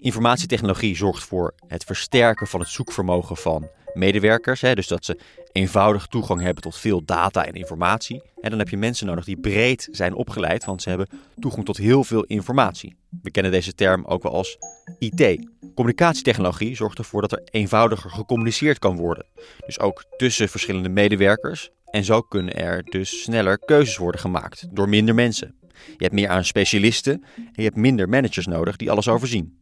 Informatietechnologie 0.00 0.96
zorgt 0.96 1.22
voor 1.22 1.54
het 1.66 1.84
versterken 1.84 2.46
van 2.46 2.60
het 2.60 2.68
zoekvermogen 2.68 3.36
van 3.36 3.68
medewerkers. 3.94 4.60
Hè, 4.60 4.74
dus 4.74 4.86
dat 4.86 5.04
ze 5.04 5.18
eenvoudig 5.52 6.06
toegang 6.06 6.40
hebben 6.40 6.62
tot 6.62 6.76
veel 6.76 7.04
data 7.04 7.46
en 7.46 7.54
informatie. 7.54 8.22
En 8.40 8.50
dan 8.50 8.58
heb 8.58 8.68
je 8.68 8.76
mensen 8.76 9.06
nodig 9.06 9.24
die 9.24 9.40
breed 9.40 9.88
zijn 9.90 10.14
opgeleid, 10.14 10.64
want 10.64 10.82
ze 10.82 10.88
hebben 10.88 11.08
toegang 11.38 11.64
tot 11.64 11.76
heel 11.76 12.04
veel 12.04 12.24
informatie. 12.24 12.96
We 13.22 13.30
kennen 13.30 13.52
deze 13.52 13.74
term 13.74 14.04
ook 14.04 14.22
wel 14.22 14.32
als 14.32 14.58
IT. 14.98 15.46
Communicatietechnologie 15.74 16.76
zorgt 16.76 16.98
ervoor 16.98 17.20
dat 17.20 17.32
er 17.32 17.42
eenvoudiger 17.50 18.10
gecommuniceerd 18.10 18.78
kan 18.78 18.96
worden. 18.96 19.26
Dus 19.66 19.80
ook 19.80 20.04
tussen 20.16 20.48
verschillende 20.48 20.88
medewerkers. 20.88 21.70
En 21.90 22.04
zo 22.04 22.20
kunnen 22.20 22.56
er 22.56 22.82
dus 22.84 23.22
sneller 23.22 23.58
keuzes 23.58 23.96
worden 23.96 24.20
gemaakt 24.20 24.68
door 24.70 24.88
minder 24.88 25.14
mensen. 25.14 25.54
Je 25.86 26.04
hebt 26.04 26.12
meer 26.12 26.28
aan 26.28 26.44
specialisten 26.44 27.24
en 27.36 27.52
je 27.52 27.62
hebt 27.62 27.76
minder 27.76 28.08
managers 28.08 28.46
nodig 28.46 28.76
die 28.76 28.90
alles 28.90 29.08
overzien. 29.08 29.58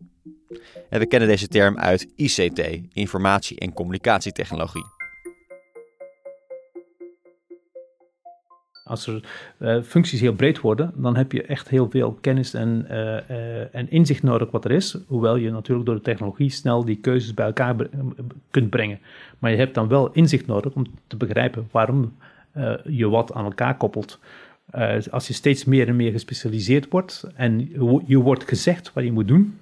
En 0.89 0.99
we 0.99 1.07
kennen 1.07 1.29
deze 1.29 1.49
term 1.49 1.79
uit 1.79 2.09
ICT, 2.17 2.81
informatie- 2.93 3.59
en 3.59 3.73
communicatietechnologie. 3.73 4.85
Als 8.85 9.07
er 9.07 9.25
uh, 9.59 9.83
functies 9.83 10.21
heel 10.21 10.35
breed 10.35 10.61
worden, 10.61 10.93
dan 10.97 11.17
heb 11.17 11.33
je 11.33 11.43
echt 11.43 11.69
heel 11.69 11.91
veel 11.91 12.19
kennis 12.21 12.55
en, 12.55 12.87
uh, 12.91 12.97
uh, 12.97 13.75
en 13.75 13.91
inzicht 13.91 14.23
nodig 14.23 14.51
wat 14.51 14.65
er 14.65 14.71
is. 14.71 14.99
Hoewel 15.07 15.37
je 15.37 15.51
natuurlijk 15.51 15.87
door 15.87 15.97
de 15.97 16.03
technologie 16.03 16.51
snel 16.51 16.85
die 16.85 16.97
keuzes 16.97 17.35
bij 17.35 17.47
elkaar 17.47 17.77
kunt 18.51 18.71
brengen. 18.71 18.99
Maar 19.39 19.51
je 19.51 19.57
hebt 19.57 19.75
dan 19.75 19.89
wel 19.89 20.13
inzicht 20.13 20.47
nodig 20.47 20.75
om 20.75 20.87
te 21.07 21.17
begrijpen 21.17 21.69
waarom 21.71 22.17
je 22.85 23.09
wat 23.09 23.33
aan 23.33 23.45
elkaar 23.45 23.77
koppelt. 23.77 24.19
als 25.11 25.27
je 25.27 25.33
steeds 25.33 25.65
meer 25.65 25.89
en 25.89 25.97
meer 25.97 26.13
gespecialiseerd 26.13 26.89
wordt 26.89 27.25
en 27.35 27.71
je 28.07 28.19
wordt 28.19 28.49
gezegd 28.49 28.93
wat 28.93 29.05
je 29.05 29.13
moet 29.13 29.29
doen, 29.29 29.59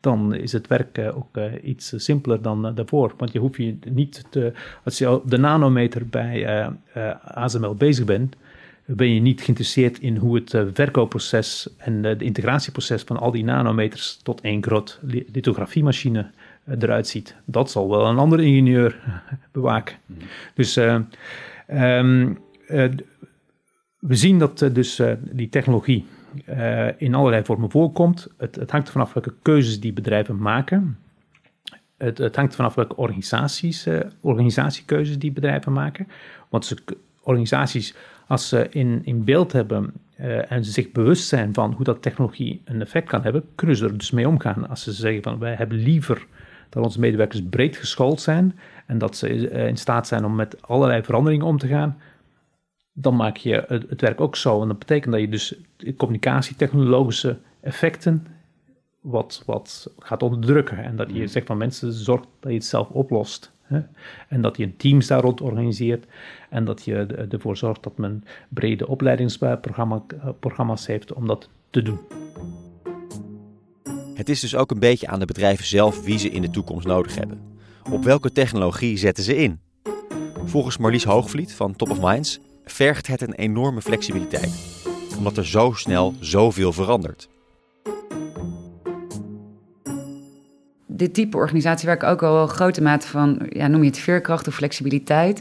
dan 0.00 0.34
is 0.34 0.52
het 0.52 0.66
werk 0.66 0.98
ook 1.14 1.38
iets 1.62 1.92
simpeler 1.96 2.42
dan 2.42 2.74
daarvoor. 2.74 3.14
Want 3.16 3.32
je 3.32 3.38
hoeft 3.38 3.56
je 3.56 3.78
niet 3.88 4.24
te, 4.30 4.52
als 4.84 4.98
je 4.98 5.10
op 5.10 5.30
de 5.30 5.38
nanometer 5.38 6.06
bij 6.06 6.68
ASML 7.24 7.74
bezig 7.74 8.04
bent, 8.04 8.36
ben 8.84 9.14
je 9.14 9.20
niet 9.20 9.40
geïnteresseerd 9.40 9.98
in 9.98 10.16
hoe 10.16 10.34
het 10.34 10.50
verkoopproces 10.72 11.68
en 11.76 12.02
de 12.02 12.16
integratieproces 12.18 13.02
van 13.02 13.16
al 13.16 13.30
die 13.30 13.44
nanometers 13.44 14.20
tot 14.22 14.40
één 14.40 14.62
groot 14.62 15.00
lithografiemachine 15.32 16.30
eruit 16.78 17.08
ziet. 17.08 17.34
Dat 17.44 17.70
zal 17.70 17.88
wel 17.90 18.06
een 18.06 18.18
andere 18.18 18.42
ingenieur 18.42 19.00
bewaken. 19.52 19.96
Mm. 20.06 20.16
Dus 20.54 20.76
um, 20.76 22.38
we 23.98 24.14
zien 24.16 24.38
dat 24.38 24.58
dus 24.72 25.02
die 25.32 25.48
technologie 25.48 26.06
in 26.96 27.14
allerlei 27.14 27.44
vormen 27.44 27.70
voorkomt. 27.70 28.28
Het, 28.36 28.56
het 28.56 28.70
hangt 28.70 28.90
vanaf 28.90 29.12
welke 29.12 29.34
keuzes 29.42 29.80
die 29.80 29.92
bedrijven 29.92 30.38
maken. 30.38 30.98
Het, 31.96 32.18
het 32.18 32.36
hangt 32.36 32.54
vanaf 32.54 32.74
welke 32.74 32.96
organisaties, 32.96 33.88
organisatiekeuzes 34.20 35.18
die 35.18 35.32
bedrijven 35.32 35.72
maken. 35.72 36.08
Want 36.48 36.74
organisaties 37.22 37.94
als 38.26 38.48
ze 38.48 38.66
in, 38.70 39.00
in 39.04 39.24
beeld 39.24 39.52
hebben 39.52 39.92
uh, 40.20 40.52
en 40.52 40.64
ze 40.64 40.70
zich 40.70 40.92
bewust 40.92 41.28
zijn 41.28 41.54
van 41.54 41.72
hoe 41.72 41.84
dat 41.84 42.02
technologie 42.02 42.62
een 42.64 42.80
effect 42.80 43.08
kan 43.08 43.22
hebben, 43.22 43.44
kunnen 43.54 43.76
ze 43.76 43.84
er 43.84 43.98
dus 43.98 44.10
mee 44.10 44.28
omgaan. 44.28 44.68
Als 44.68 44.82
ze 44.82 44.92
zeggen 44.92 45.22
van 45.22 45.38
wij 45.38 45.54
hebben 45.54 45.78
liever 45.78 46.26
dat 46.68 46.84
onze 46.84 47.00
medewerkers 47.00 47.42
breed 47.50 47.76
geschoold 47.76 48.20
zijn 48.20 48.58
en 48.86 48.98
dat 48.98 49.16
ze 49.16 49.28
in 49.68 49.76
staat 49.76 50.06
zijn 50.06 50.24
om 50.24 50.34
met 50.34 50.62
allerlei 50.62 51.02
veranderingen 51.02 51.46
om 51.46 51.58
te 51.58 51.66
gaan, 51.66 51.98
dan 52.92 53.16
maak 53.16 53.36
je 53.36 53.64
het, 53.68 53.84
het 53.88 54.00
werk 54.00 54.20
ook 54.20 54.36
zo. 54.36 54.62
En 54.62 54.68
dat 54.68 54.78
betekent 54.78 55.12
dat 55.12 55.20
je 55.20 55.28
dus 55.28 55.54
communicatietechnologische 55.96 57.38
effecten 57.60 58.26
wat, 59.00 59.42
wat 59.46 59.92
gaat 59.98 60.22
onderdrukken. 60.22 60.78
En 60.78 60.96
dat 60.96 61.10
je 61.12 61.26
zegt 61.26 61.46
van 61.46 61.56
mensen, 61.56 61.92
zorg 61.92 62.20
dat 62.40 62.50
je 62.50 62.56
het 62.56 62.66
zelf 62.66 62.88
oplost. 62.88 63.52
Hè? 63.62 63.80
En 64.28 64.40
dat 64.40 64.56
je 64.56 64.64
een 64.64 64.76
teams 64.76 65.06
daar 65.06 65.20
rond 65.20 65.40
organiseert 65.40 66.06
en 66.50 66.64
dat 66.64 66.84
je 66.84 66.94
ervoor 67.30 67.56
zorgt 67.56 67.82
dat 67.82 67.98
men 67.98 68.24
brede 68.48 68.86
opleidingsprogramma's 68.88 70.86
heeft 70.86 71.12
om 71.12 71.26
dat 71.26 71.48
te 71.70 71.82
doen. 71.82 71.98
Het 74.14 74.28
is 74.28 74.40
dus 74.40 74.56
ook 74.56 74.70
een 74.70 74.78
beetje 74.78 75.08
aan 75.08 75.18
de 75.18 75.26
bedrijven 75.26 75.64
zelf 75.64 76.04
wie 76.04 76.18
ze 76.18 76.30
in 76.30 76.42
de 76.42 76.50
toekomst 76.50 76.86
nodig 76.86 77.14
hebben. 77.14 77.40
Op 77.90 78.04
welke 78.04 78.32
technologie 78.32 78.96
zetten 78.96 79.24
ze 79.24 79.36
in? 79.36 79.60
Volgens 80.44 80.76
Marlies 80.76 81.04
Hoogvliet 81.04 81.54
van 81.54 81.76
Top 81.76 81.90
of 81.90 82.00
Minds 82.00 82.40
vergt 82.64 83.06
het 83.06 83.20
een 83.20 83.34
enorme 83.34 83.82
flexibiliteit, 83.82 84.82
omdat 85.18 85.36
er 85.36 85.46
zo 85.46 85.72
snel 85.72 86.14
zoveel 86.20 86.72
verandert. 86.72 87.28
dit 91.00 91.14
type 91.14 91.36
organisatie 91.36 91.86
werkt 91.86 92.04
ook 92.04 92.20
wel 92.20 92.42
een 92.42 92.48
grote 92.48 92.82
mate 92.82 93.06
van, 93.06 93.46
ja, 93.48 93.66
noem 93.66 93.82
je 93.82 93.88
het 93.88 93.98
veerkracht 93.98 94.48
of 94.48 94.54
flexibiliteit. 94.54 95.40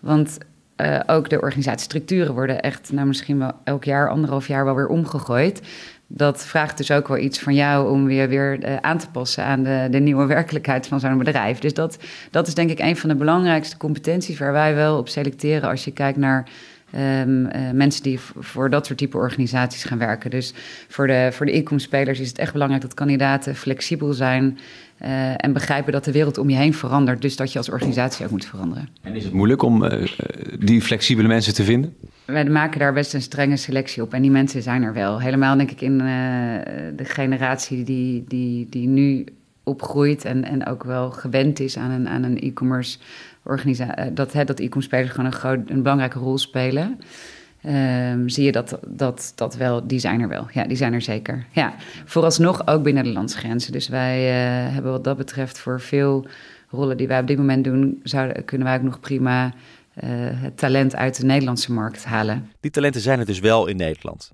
Want 0.00 0.38
uh, 0.76 1.00
ook 1.06 1.28
de 1.28 1.40
organisatiestructuren 1.40 2.34
worden 2.34 2.60
echt, 2.60 2.92
nou 2.92 3.06
misschien 3.06 3.38
wel 3.38 3.52
elk 3.64 3.84
jaar, 3.84 4.08
anderhalf 4.08 4.46
jaar 4.46 4.64
wel 4.64 4.74
weer 4.74 4.88
omgegooid. 4.88 5.60
Dat 6.06 6.46
vraagt 6.46 6.76
dus 6.76 6.90
ook 6.90 7.08
wel 7.08 7.18
iets 7.18 7.38
van 7.38 7.54
jou 7.54 7.90
om 7.90 8.04
weer, 8.04 8.28
weer 8.28 8.64
uh, 8.64 8.76
aan 8.76 8.98
te 8.98 9.10
passen 9.10 9.44
aan 9.44 9.62
de, 9.62 9.88
de 9.90 9.98
nieuwe 9.98 10.26
werkelijkheid 10.26 10.86
van 10.86 11.00
zo'n 11.00 11.18
bedrijf. 11.18 11.58
Dus 11.58 11.74
dat, 11.74 11.98
dat 12.30 12.46
is 12.46 12.54
denk 12.54 12.70
ik 12.70 12.78
een 12.78 12.96
van 12.96 13.08
de 13.08 13.14
belangrijkste 13.14 13.76
competenties 13.76 14.38
waar 14.38 14.52
wij 14.52 14.74
wel 14.74 14.98
op 14.98 15.08
selecteren 15.08 15.68
als 15.68 15.84
je 15.84 15.92
kijkt 15.92 16.18
naar 16.18 16.48
Um, 16.94 17.46
uh, 17.46 17.70
mensen 17.72 18.02
die 18.02 18.20
voor 18.38 18.70
dat 18.70 18.86
soort 18.86 18.98
type 18.98 19.16
organisaties 19.16 19.84
gaan 19.84 19.98
werken. 19.98 20.30
Dus 20.30 20.54
voor 20.88 21.06
de, 21.06 21.28
voor 21.32 21.46
de 21.46 21.52
inkomensspelers 21.52 22.20
is 22.20 22.28
het 22.28 22.38
echt 22.38 22.52
belangrijk 22.52 22.82
dat 22.82 22.94
kandidaten 22.94 23.56
flexibel 23.56 24.12
zijn. 24.12 24.58
Uh, 25.02 25.30
en 25.36 25.52
begrijpen 25.52 25.92
dat 25.92 26.04
de 26.04 26.12
wereld 26.12 26.38
om 26.38 26.50
je 26.50 26.56
heen 26.56 26.74
verandert. 26.74 27.22
Dus 27.22 27.36
dat 27.36 27.52
je 27.52 27.58
als 27.58 27.70
organisatie 27.70 28.24
ook 28.24 28.30
moet 28.30 28.46
veranderen. 28.46 28.88
En 29.02 29.14
is 29.14 29.24
het 29.24 29.32
moeilijk 29.32 29.62
om 29.62 29.84
uh, 29.84 30.06
die 30.58 30.82
flexibele 30.82 31.28
mensen 31.28 31.54
te 31.54 31.64
vinden? 31.64 31.94
Wij 32.24 32.44
maken 32.44 32.78
daar 32.78 32.92
best 32.92 33.14
een 33.14 33.22
strenge 33.22 33.56
selectie 33.56 34.02
op. 34.02 34.14
En 34.14 34.22
die 34.22 34.30
mensen 34.30 34.62
zijn 34.62 34.82
er 34.82 34.92
wel. 34.92 35.20
Helemaal 35.20 35.56
denk 35.56 35.70
ik 35.70 35.80
in 35.80 35.98
de 35.98 37.04
generatie 37.04 37.84
die, 37.84 38.24
die, 38.28 38.66
die 38.70 38.86
nu 38.86 39.24
opgroeit. 39.66 40.24
En, 40.24 40.44
en 40.44 40.66
ook 40.66 40.84
wel 40.84 41.10
gewend 41.10 41.60
is 41.60 41.76
aan 41.76 41.90
een, 41.90 42.08
aan 42.08 42.22
een 42.22 42.40
e-commerce 42.40 42.98
organisatie. 43.42 44.12
Dat, 44.12 44.32
dat 44.32 44.60
e-commerce 44.60 44.88
spelers 44.88 45.10
gewoon 45.10 45.26
een, 45.26 45.32
groot, 45.32 45.70
een 45.70 45.82
belangrijke 45.82 46.18
rol 46.18 46.38
spelen. 46.38 46.98
Um, 47.66 48.28
zie 48.28 48.44
je 48.44 48.52
dat, 48.52 48.78
dat, 48.86 49.32
dat 49.34 49.56
wel, 49.56 49.86
die 49.86 49.98
zijn 49.98 50.20
er 50.20 50.28
wel. 50.28 50.46
Ja, 50.52 50.64
die 50.64 50.76
zijn 50.76 50.92
er 50.92 51.00
zeker. 51.00 51.46
Ja, 51.52 51.74
vooralsnog 52.04 52.66
ook 52.66 52.82
binnen 52.82 53.04
de 53.04 53.12
landsgrenzen. 53.12 53.72
Dus 53.72 53.88
wij 53.88 54.18
uh, 54.18 54.72
hebben 54.72 54.92
wat 54.92 55.04
dat 55.04 55.16
betreft 55.16 55.58
voor 55.58 55.80
veel 55.80 56.26
rollen 56.70 56.96
die 56.96 57.06
wij 57.06 57.20
op 57.20 57.26
dit 57.26 57.38
moment 57.38 57.64
doen, 57.64 58.00
zouden, 58.02 58.44
kunnen 58.44 58.66
wij 58.66 58.76
ook 58.76 58.82
nog 58.82 59.00
prima 59.00 59.44
uh, 59.46 59.52
het 60.32 60.56
talent 60.56 60.96
uit 60.96 61.20
de 61.20 61.26
Nederlandse 61.26 61.72
markt 61.72 62.04
halen. 62.04 62.50
Die 62.60 62.70
talenten 62.70 63.00
zijn 63.00 63.18
er 63.18 63.26
dus 63.26 63.40
wel 63.40 63.66
in 63.66 63.76
Nederland. 63.76 64.30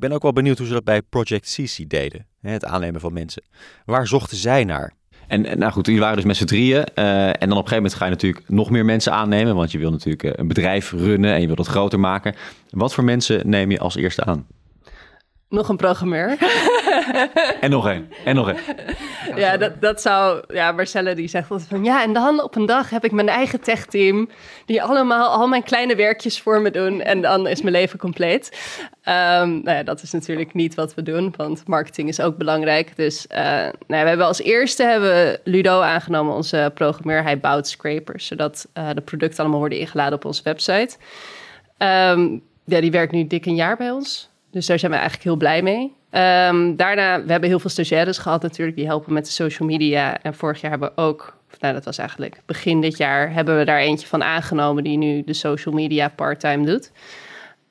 Ik 0.00 0.08
ben 0.08 0.14
ook 0.14 0.22
wel 0.22 0.32
benieuwd 0.32 0.58
hoe 0.58 0.66
ze 0.66 0.72
dat 0.72 0.84
bij 0.84 1.02
Project 1.02 1.54
CC 1.54 1.90
deden, 1.90 2.26
het 2.40 2.64
aannemen 2.64 3.00
van 3.00 3.12
mensen. 3.12 3.42
Waar 3.84 4.06
zochten 4.06 4.36
zij 4.36 4.64
naar? 4.64 4.92
En 5.26 5.58
nou 5.58 5.72
goed, 5.72 5.86
jullie 5.86 6.00
waren 6.00 6.16
dus 6.16 6.24
met 6.24 6.36
z'n 6.36 6.44
drieën. 6.44 6.84
Uh, 6.94 7.26
en 7.26 7.32
dan 7.32 7.32
op 7.32 7.40
een 7.40 7.54
gegeven 7.54 7.74
moment 7.74 7.94
ga 7.94 8.04
je 8.04 8.10
natuurlijk 8.10 8.48
nog 8.48 8.70
meer 8.70 8.84
mensen 8.84 9.12
aannemen. 9.12 9.54
Want 9.54 9.72
je 9.72 9.78
wil 9.78 9.90
natuurlijk 9.90 10.22
uh, 10.22 10.30
een 10.34 10.48
bedrijf 10.48 10.92
runnen 10.92 11.32
en 11.34 11.40
je 11.40 11.46
wilt 11.46 11.58
het 11.58 11.66
groter 11.66 12.00
maken. 12.00 12.34
Wat 12.70 12.94
voor 12.94 13.04
mensen 13.04 13.48
neem 13.48 13.70
je 13.70 13.78
als 13.78 13.96
eerste 13.96 14.24
aan? 14.24 14.46
Nog 15.48 15.68
een 15.68 15.76
programmeur. 15.76 16.36
En 17.60 17.70
nog 17.70 17.88
één. 17.88 18.12
En 18.24 18.34
nog 18.34 18.48
één. 18.48 18.58
Ja, 19.36 19.56
dat, 19.56 19.80
dat 19.80 20.00
zou... 20.00 20.42
Ja, 20.48 20.72
Marcelle 20.72 21.14
die 21.14 21.28
zegt 21.28 21.50
altijd 21.50 21.68
van... 21.68 21.84
Ja, 21.84 22.02
en 22.02 22.12
dan 22.12 22.42
op 22.42 22.56
een 22.56 22.66
dag 22.66 22.90
heb 22.90 23.04
ik 23.04 23.12
mijn 23.12 23.28
eigen 23.28 23.60
techteam... 23.60 24.28
die 24.66 24.82
allemaal 24.82 25.28
al 25.28 25.48
mijn 25.48 25.62
kleine 25.62 25.96
werkjes 25.96 26.40
voor 26.40 26.60
me 26.60 26.70
doen... 26.70 27.00
en 27.00 27.20
dan 27.20 27.46
is 27.46 27.62
mijn 27.62 27.74
leven 27.74 27.98
compleet. 27.98 28.58
Ehm, 29.02 29.48
nou 29.48 29.76
ja, 29.76 29.82
dat 29.82 30.02
is 30.02 30.12
natuurlijk 30.12 30.54
niet 30.54 30.74
wat 30.74 30.94
we 30.94 31.02
doen... 31.02 31.34
want 31.36 31.66
marketing 31.66 32.08
is 32.08 32.20
ook 32.20 32.36
belangrijk. 32.36 32.96
Dus 32.96 33.26
uh, 33.30 33.38
nou 33.38 33.72
ja, 33.86 34.02
we 34.02 34.08
hebben 34.08 34.26
als 34.26 34.42
eerste 34.42 34.82
hebben 34.82 35.40
Ludo 35.44 35.80
aangenomen... 35.80 36.34
onze 36.34 36.70
programmeur. 36.74 37.22
Hij 37.22 37.40
bouwt 37.40 37.68
scrapers... 37.68 38.26
zodat 38.26 38.68
uh, 38.78 38.88
de 38.94 39.00
producten 39.00 39.40
allemaal 39.40 39.58
worden 39.58 39.78
ingeladen 39.78 40.14
op 40.14 40.24
onze 40.24 40.42
website. 40.42 40.96
Um, 41.78 42.42
ja, 42.64 42.80
die 42.80 42.90
werkt 42.90 43.12
nu 43.12 43.26
dik 43.26 43.46
een 43.46 43.54
jaar 43.54 43.76
bij 43.76 43.90
ons... 43.90 44.28
Dus 44.50 44.66
daar 44.66 44.78
zijn 44.78 44.90
we 44.90 44.96
eigenlijk 44.96 45.28
heel 45.28 45.36
blij 45.36 45.62
mee. 45.62 45.94
Um, 46.12 46.76
daarna, 46.76 47.24
we 47.24 47.30
hebben 47.30 47.48
heel 47.48 47.58
veel 47.58 47.70
stagiaires 47.70 48.18
gehad 48.18 48.42
natuurlijk, 48.42 48.76
die 48.76 48.86
helpen 48.86 49.12
met 49.12 49.24
de 49.24 49.30
social 49.30 49.68
media. 49.68 50.22
En 50.22 50.34
vorig 50.34 50.60
jaar 50.60 50.70
hebben 50.70 50.92
we 50.94 51.02
ook, 51.02 51.36
nou 51.60 51.74
dat 51.74 51.84
was 51.84 51.98
eigenlijk 51.98 52.40
begin 52.46 52.80
dit 52.80 52.96
jaar, 52.96 53.32
hebben 53.32 53.58
we 53.58 53.64
daar 53.64 53.78
eentje 53.78 54.06
van 54.06 54.22
aangenomen 54.22 54.84
die 54.84 54.98
nu 54.98 55.24
de 55.24 55.32
social 55.32 55.74
media 55.74 56.08
parttime 56.08 56.66
doet. 56.66 56.90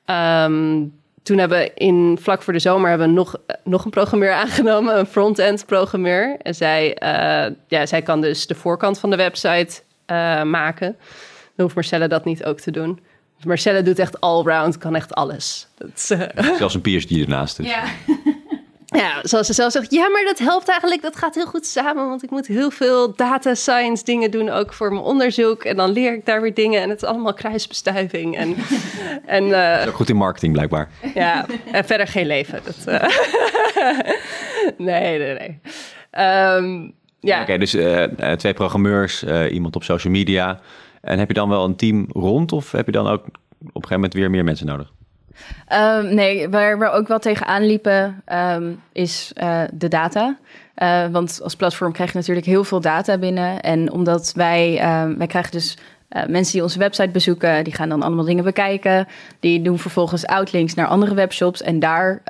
Um, 0.06 0.98
toen 1.24 1.38
hebben 1.38 1.58
we 1.58 1.72
in, 1.74 2.18
vlak 2.22 2.42
voor 2.42 2.54
de 2.54 2.60
zomer 2.60 2.90
hebben 2.90 3.08
we 3.08 3.14
nog, 3.14 3.36
nog 3.64 3.86
een 3.86 3.92
programmeur 3.92 4.32
aangenomen, 4.44 5.00
een 5.00 5.06
front-end 5.06 5.66
programmeur. 5.66 6.38
En 6.42 6.56
zij, 6.56 6.98
uh, 7.04 7.56
ja, 7.68 7.86
zij 7.86 8.02
kan 8.02 8.22
dus 8.22 8.48
de 8.48 8.56
voorkant 8.56 9.00
van 9.00 9.10
de 9.10 9.16
website 9.16 9.82
uh, 10.08 10.44
maken. 10.44 10.96
Dan 11.56 11.66
hoeft 11.66 11.76
Marcelle 11.76 12.08
dat 12.08 12.26
niet 12.26 12.44
ook 12.46 12.60
te 12.60 12.72
doen. 12.72 13.00
Marcelle 13.46 13.82
doet 13.82 14.00
echt 14.00 14.22
allround, 14.22 14.78
kan 14.78 14.96
echt 14.96 15.14
alles. 15.14 15.68
Dat, 15.78 16.10
uh... 16.12 16.56
Zelfs 16.58 16.76
een 16.76 16.82
PhD 16.82 17.12
ernaast. 17.12 17.58
Dus. 17.58 17.68
Ja. 17.68 17.84
ja, 19.02 19.20
zoals 19.22 19.48
ze 19.48 19.54
zelf 19.54 19.72
zegt, 19.72 19.92
ja, 19.92 20.10
maar 20.10 20.24
dat 20.24 20.40
helpt 20.40 20.70
eigenlijk, 20.70 21.02
dat 21.02 21.16
gaat 21.16 21.36
heel 21.36 21.46
goed 21.46 21.66
samen, 21.66 22.08
want 22.08 22.24
ik 22.24 22.30
moet 22.30 22.48
heel 22.48 22.72
veel 22.72 23.16
data 23.16 23.56
science 23.56 24.04
dingen 24.04 24.32
doen, 24.32 24.50
ook 24.50 24.74
voor 24.74 24.94
mijn 24.94 25.04
onderzoek. 25.04 25.64
En 25.64 25.76
dan 25.76 25.90
leer 25.90 26.14
ik 26.14 26.26
daar 26.26 26.42
weer 26.42 26.54
dingen 26.54 26.82
en 26.82 26.90
het 26.90 27.02
is 27.02 27.08
allemaal 27.08 27.34
kruisbestuiving. 27.34 28.38
En, 28.38 28.56
en, 29.26 29.44
uh... 29.44 29.84
ook 29.88 29.96
goed 29.96 30.10
in 30.10 30.16
marketing, 30.16 30.54
blijkbaar. 30.54 30.90
Ja, 31.14 31.46
en 31.72 31.86
verder 31.86 32.08
geen 32.08 32.28
leven. 32.28 32.62
Dat, 32.64 32.88
uh... 32.88 33.10
nee, 34.78 35.20
nee, 35.20 35.38
nee. 35.38 35.60
Um, 36.56 36.94
ja. 37.20 37.42
Oké, 37.42 37.42
okay, 37.42 37.58
dus 37.58 37.72
twee 38.38 38.54
programmeurs, 38.54 39.24
iemand 39.50 39.76
op 39.76 39.84
social 39.84 40.14
media. 40.14 40.60
En 41.02 41.20
heb 41.20 41.28
je 41.28 41.34
dan 41.34 41.50
wel 41.50 41.66
een 41.66 41.76
team 41.76 42.06
rond 42.12 42.52
of 42.52 42.72
heb 42.72 42.86
je 42.86 42.92
dan 42.92 43.08
ook 43.08 43.26
op 43.26 43.32
een 43.60 43.72
gegeven 43.74 43.94
moment 43.94 44.14
weer 44.14 44.30
meer 44.30 44.44
mensen 44.44 44.66
nodig? 44.66 44.92
Um, 45.74 46.14
nee, 46.14 46.50
waar 46.50 46.80
we 46.80 46.90
ook 46.90 47.08
wel 47.08 47.20
tegenaan 47.20 47.66
liepen 47.66 48.24
um, 48.34 48.82
is 48.92 49.32
uh, 49.38 49.62
de 49.74 49.88
data. 49.88 50.38
Uh, 50.76 51.08
want 51.08 51.40
als 51.44 51.56
platform 51.56 51.92
krijg 51.92 52.12
je 52.12 52.18
natuurlijk 52.18 52.46
heel 52.46 52.64
veel 52.64 52.82
data 52.82 53.18
binnen. 53.18 53.62
En 53.62 53.92
omdat 53.92 54.34
wij, 54.36 54.92
um, 55.02 55.18
wij 55.18 55.28
krijgen 55.28 55.52
dus 55.52 55.78
uh, 56.10 56.26
mensen 56.26 56.54
die 56.54 56.64
onze 56.64 56.80
website 56.80 57.10
bezoeken, 57.10 57.64
die 57.64 57.74
gaan 57.74 57.90
dan 57.90 58.02
allemaal 58.02 58.26
dingen 58.26 58.44
bekijken. 58.44 59.08
Die 59.40 59.62
doen 59.62 59.80
vervolgens 59.80 60.26
outlinks 60.26 60.74
naar 60.74 60.88
andere 60.88 61.14
webshops 61.14 61.62
en 61.62 61.80
daar 61.80 62.22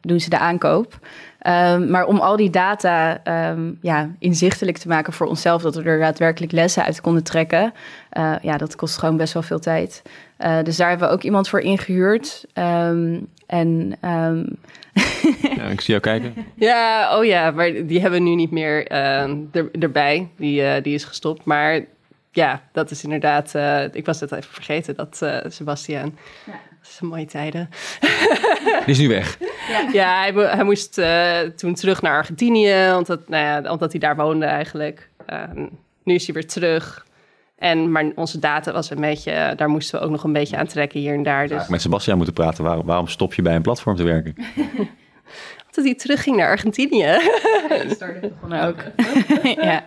doen 0.00 0.20
ze 0.20 0.30
de 0.30 0.38
aankoop. 0.38 0.98
Um, 1.46 1.90
maar 1.90 2.06
om 2.06 2.18
al 2.18 2.36
die 2.36 2.50
data 2.50 3.20
um, 3.50 3.78
ja, 3.80 4.10
inzichtelijk 4.18 4.78
te 4.78 4.88
maken 4.88 5.12
voor 5.12 5.26
onszelf, 5.26 5.62
dat 5.62 5.74
we 5.74 5.82
er 5.82 5.98
daadwerkelijk 5.98 6.52
lessen 6.52 6.84
uit 6.84 7.00
konden 7.00 7.24
trekken, 7.24 7.72
uh, 8.18 8.34
ja, 8.42 8.56
dat 8.56 8.76
kost 8.76 8.98
gewoon 8.98 9.16
best 9.16 9.32
wel 9.32 9.42
veel 9.42 9.58
tijd. 9.58 10.02
Uh, 10.40 10.62
dus 10.62 10.76
daar 10.76 10.88
hebben 10.88 11.08
we 11.08 11.14
ook 11.14 11.22
iemand 11.22 11.48
voor 11.48 11.60
ingehuurd. 11.60 12.44
Um, 12.54 13.28
en. 13.46 13.96
ja, 15.56 15.64
ik 15.64 15.80
zie 15.80 15.94
jou 15.94 16.00
kijken. 16.00 16.34
Ja, 16.54 17.16
oh 17.18 17.24
ja, 17.24 17.50
maar 17.50 17.72
die 17.86 18.00
hebben 18.00 18.22
we 18.22 18.28
nu 18.28 18.34
niet 18.34 18.50
meer 18.50 18.86
er, 18.86 19.70
erbij. 19.80 20.28
Die, 20.36 20.62
uh, 20.62 20.74
die 20.82 20.94
is 20.94 21.04
gestopt. 21.04 21.44
Maar 21.44 21.80
ja, 22.32 22.62
dat 22.72 22.90
is 22.90 23.04
inderdaad. 23.04 23.54
ik 23.94 24.06
was 24.06 24.20
het 24.20 24.32
even 24.32 24.52
vergeten 24.52 24.94
dat 24.94 25.26
Sebastian. 25.48 26.18
Ja. 26.46 26.52
Dat 26.82 26.90
zijn 26.90 27.10
mooie 27.10 27.26
tijden. 27.26 27.68
Die 28.84 28.94
is 28.94 28.98
nu 28.98 29.08
weg. 29.08 29.38
Ja, 29.68 29.88
ja 29.92 30.20
hij, 30.20 30.32
hij, 30.32 30.64
moest 30.64 30.98
uh, 30.98 31.38
toen 31.38 31.74
terug 31.74 32.02
naar 32.02 32.16
Argentinië, 32.16 32.92
omdat, 32.96 33.28
nou 33.28 33.44
ja, 33.44 33.70
omdat 33.72 33.90
hij 33.90 34.00
daar 34.00 34.16
woonde 34.16 34.46
eigenlijk. 34.46 35.08
Uh, 35.32 35.42
nu 36.02 36.14
is 36.14 36.24
hij 36.24 36.34
weer 36.34 36.46
terug. 36.46 37.06
En, 37.58 37.92
maar 37.92 38.12
onze 38.14 38.38
data 38.38 38.72
was 38.72 38.90
een 38.90 39.00
beetje, 39.00 39.52
daar 39.56 39.68
moesten 39.68 39.98
we 39.98 40.04
ook 40.04 40.10
nog 40.10 40.24
een 40.24 40.32
beetje 40.32 40.56
aan 40.56 40.66
trekken 40.66 41.00
hier 41.00 41.14
en 41.14 41.22
daar. 41.22 41.48
Dus. 41.48 41.68
met 41.68 41.80
Sebastian 41.80 42.16
moeten 42.16 42.34
praten, 42.34 42.64
waarom, 42.64 42.86
waarom 42.86 43.08
stop 43.08 43.34
je 43.34 43.42
bij 43.42 43.54
een 43.54 43.62
platform 43.62 43.96
te 43.96 44.02
werken? 44.02 44.34
dat 45.74 45.84
hij 45.84 45.94
terugging 45.94 46.36
naar 46.36 46.48
Argentinië. 46.48 47.18
Ja, 47.68 47.88
start 47.88 48.20
begonnen 48.20 48.66
ook. 48.66 48.82
ja. 49.62 49.84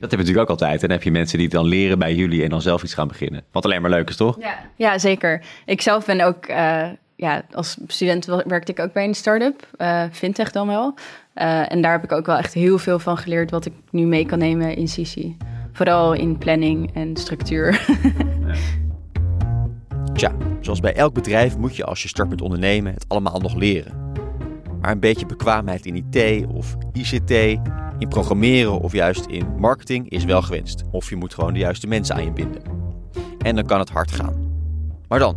Dat 0.00 0.10
heb 0.10 0.20
je 0.20 0.26
natuurlijk 0.26 0.50
ook 0.50 0.60
altijd. 0.60 0.82
En 0.82 0.88
dan 0.88 0.96
heb 0.96 1.02
je 1.02 1.10
mensen 1.10 1.38
die 1.38 1.46
het 1.46 1.56
dan 1.56 1.66
leren 1.66 1.98
bij 1.98 2.14
jullie 2.14 2.42
en 2.42 2.50
dan 2.50 2.62
zelf 2.62 2.82
iets 2.82 2.94
gaan 2.94 3.08
beginnen. 3.08 3.44
Wat 3.52 3.64
alleen 3.64 3.80
maar 3.80 3.90
leuk 3.90 4.08
is, 4.08 4.16
toch? 4.16 4.36
Ja, 4.40 4.58
ja 4.76 4.98
zeker. 4.98 5.42
Ik 5.66 5.80
zelf 5.80 6.04
ben 6.04 6.20
ook, 6.20 6.48
uh, 6.48 6.88
ja, 7.16 7.42
als 7.52 7.78
student 7.86 8.24
werkte 8.24 8.72
ik 8.72 8.80
ook 8.80 8.92
bij 8.92 9.04
een 9.04 9.14
start-up, 9.14 9.68
uh, 9.78 10.04
fintech 10.12 10.50
dan 10.52 10.66
wel. 10.66 10.94
Uh, 11.34 11.72
en 11.72 11.82
daar 11.82 11.92
heb 11.92 12.04
ik 12.04 12.12
ook 12.12 12.26
wel 12.26 12.36
echt 12.36 12.54
heel 12.54 12.78
veel 12.78 12.98
van 12.98 13.16
geleerd 13.16 13.50
wat 13.50 13.66
ik 13.66 13.72
nu 13.90 14.06
mee 14.06 14.26
kan 14.26 14.38
nemen 14.38 14.76
in 14.76 14.88
Sisi. 14.88 15.36
Vooral 15.72 16.12
in 16.12 16.38
planning 16.38 16.94
en 16.94 17.16
structuur. 17.16 17.72
ja. 18.46 18.54
Tja, 20.12 20.32
zoals 20.60 20.80
bij 20.80 20.94
elk 20.94 21.14
bedrijf 21.14 21.56
moet 21.56 21.76
je 21.76 21.84
als 21.84 22.02
je 22.02 22.08
start 22.08 22.28
met 22.28 22.40
ondernemen 22.40 22.94
het 22.94 23.04
allemaal 23.08 23.40
nog 23.40 23.54
leren. 23.54 24.12
Maar 24.80 24.90
een 24.90 25.00
beetje 25.00 25.26
bekwaamheid 25.26 25.86
in 25.86 25.94
IT 25.94 26.46
of 26.46 26.76
ICT, 26.92 27.58
in 28.00 28.08
programmeren 28.08 28.80
of 28.80 28.92
juist 28.92 29.26
in 29.26 29.46
marketing 29.58 30.08
is 30.08 30.24
wel 30.24 30.42
gewenst. 30.42 30.84
Of 30.90 31.08
je 31.08 31.16
moet 31.16 31.34
gewoon 31.34 31.52
de 31.52 31.58
juiste 31.58 31.86
mensen 31.86 32.14
aan 32.14 32.24
je 32.24 32.32
binden. 32.32 32.62
En 33.38 33.54
dan 33.54 33.66
kan 33.66 33.78
het 33.78 33.90
hard 33.90 34.12
gaan. 34.12 34.34
Maar 35.08 35.18
dan, 35.18 35.36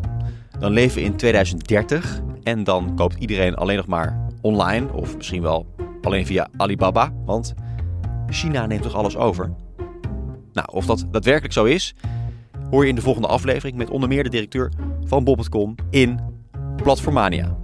dan 0.60 0.72
leven 0.72 0.98
we 0.98 1.04
in 1.04 1.16
2030 1.16 2.22
en 2.44 2.64
dan 2.64 2.96
koopt 2.96 3.16
iedereen 3.20 3.56
alleen 3.56 3.78
nog 3.78 3.88
maar 3.88 4.28
online 4.42 4.94
of 4.94 5.18
misschien 5.18 5.42
wel 5.42 5.66
alleen 6.02 6.26
via 6.26 6.48
Alibaba, 6.58 7.14
want 7.26 7.54
China 8.30 8.66
neemt 8.66 8.82
toch 8.82 8.96
alles 8.96 9.18
over? 9.18 9.54
Nou, 10.54 10.68
of 10.72 10.86
dat 10.86 11.06
daadwerkelijk 11.12 11.54
zo 11.54 11.64
is, 11.64 11.96
hoor 12.70 12.84
je 12.84 12.90
in 12.90 12.96
de 12.96 13.02
volgende 13.02 13.28
aflevering 13.28 13.78
met 13.78 13.90
onder 13.90 14.10
meer 14.10 14.24
de 14.24 14.30
directeur 14.30 14.72
van 15.06 15.24
Bob.com 15.24 15.76
in 15.90 16.20
Platformania. 16.76 17.63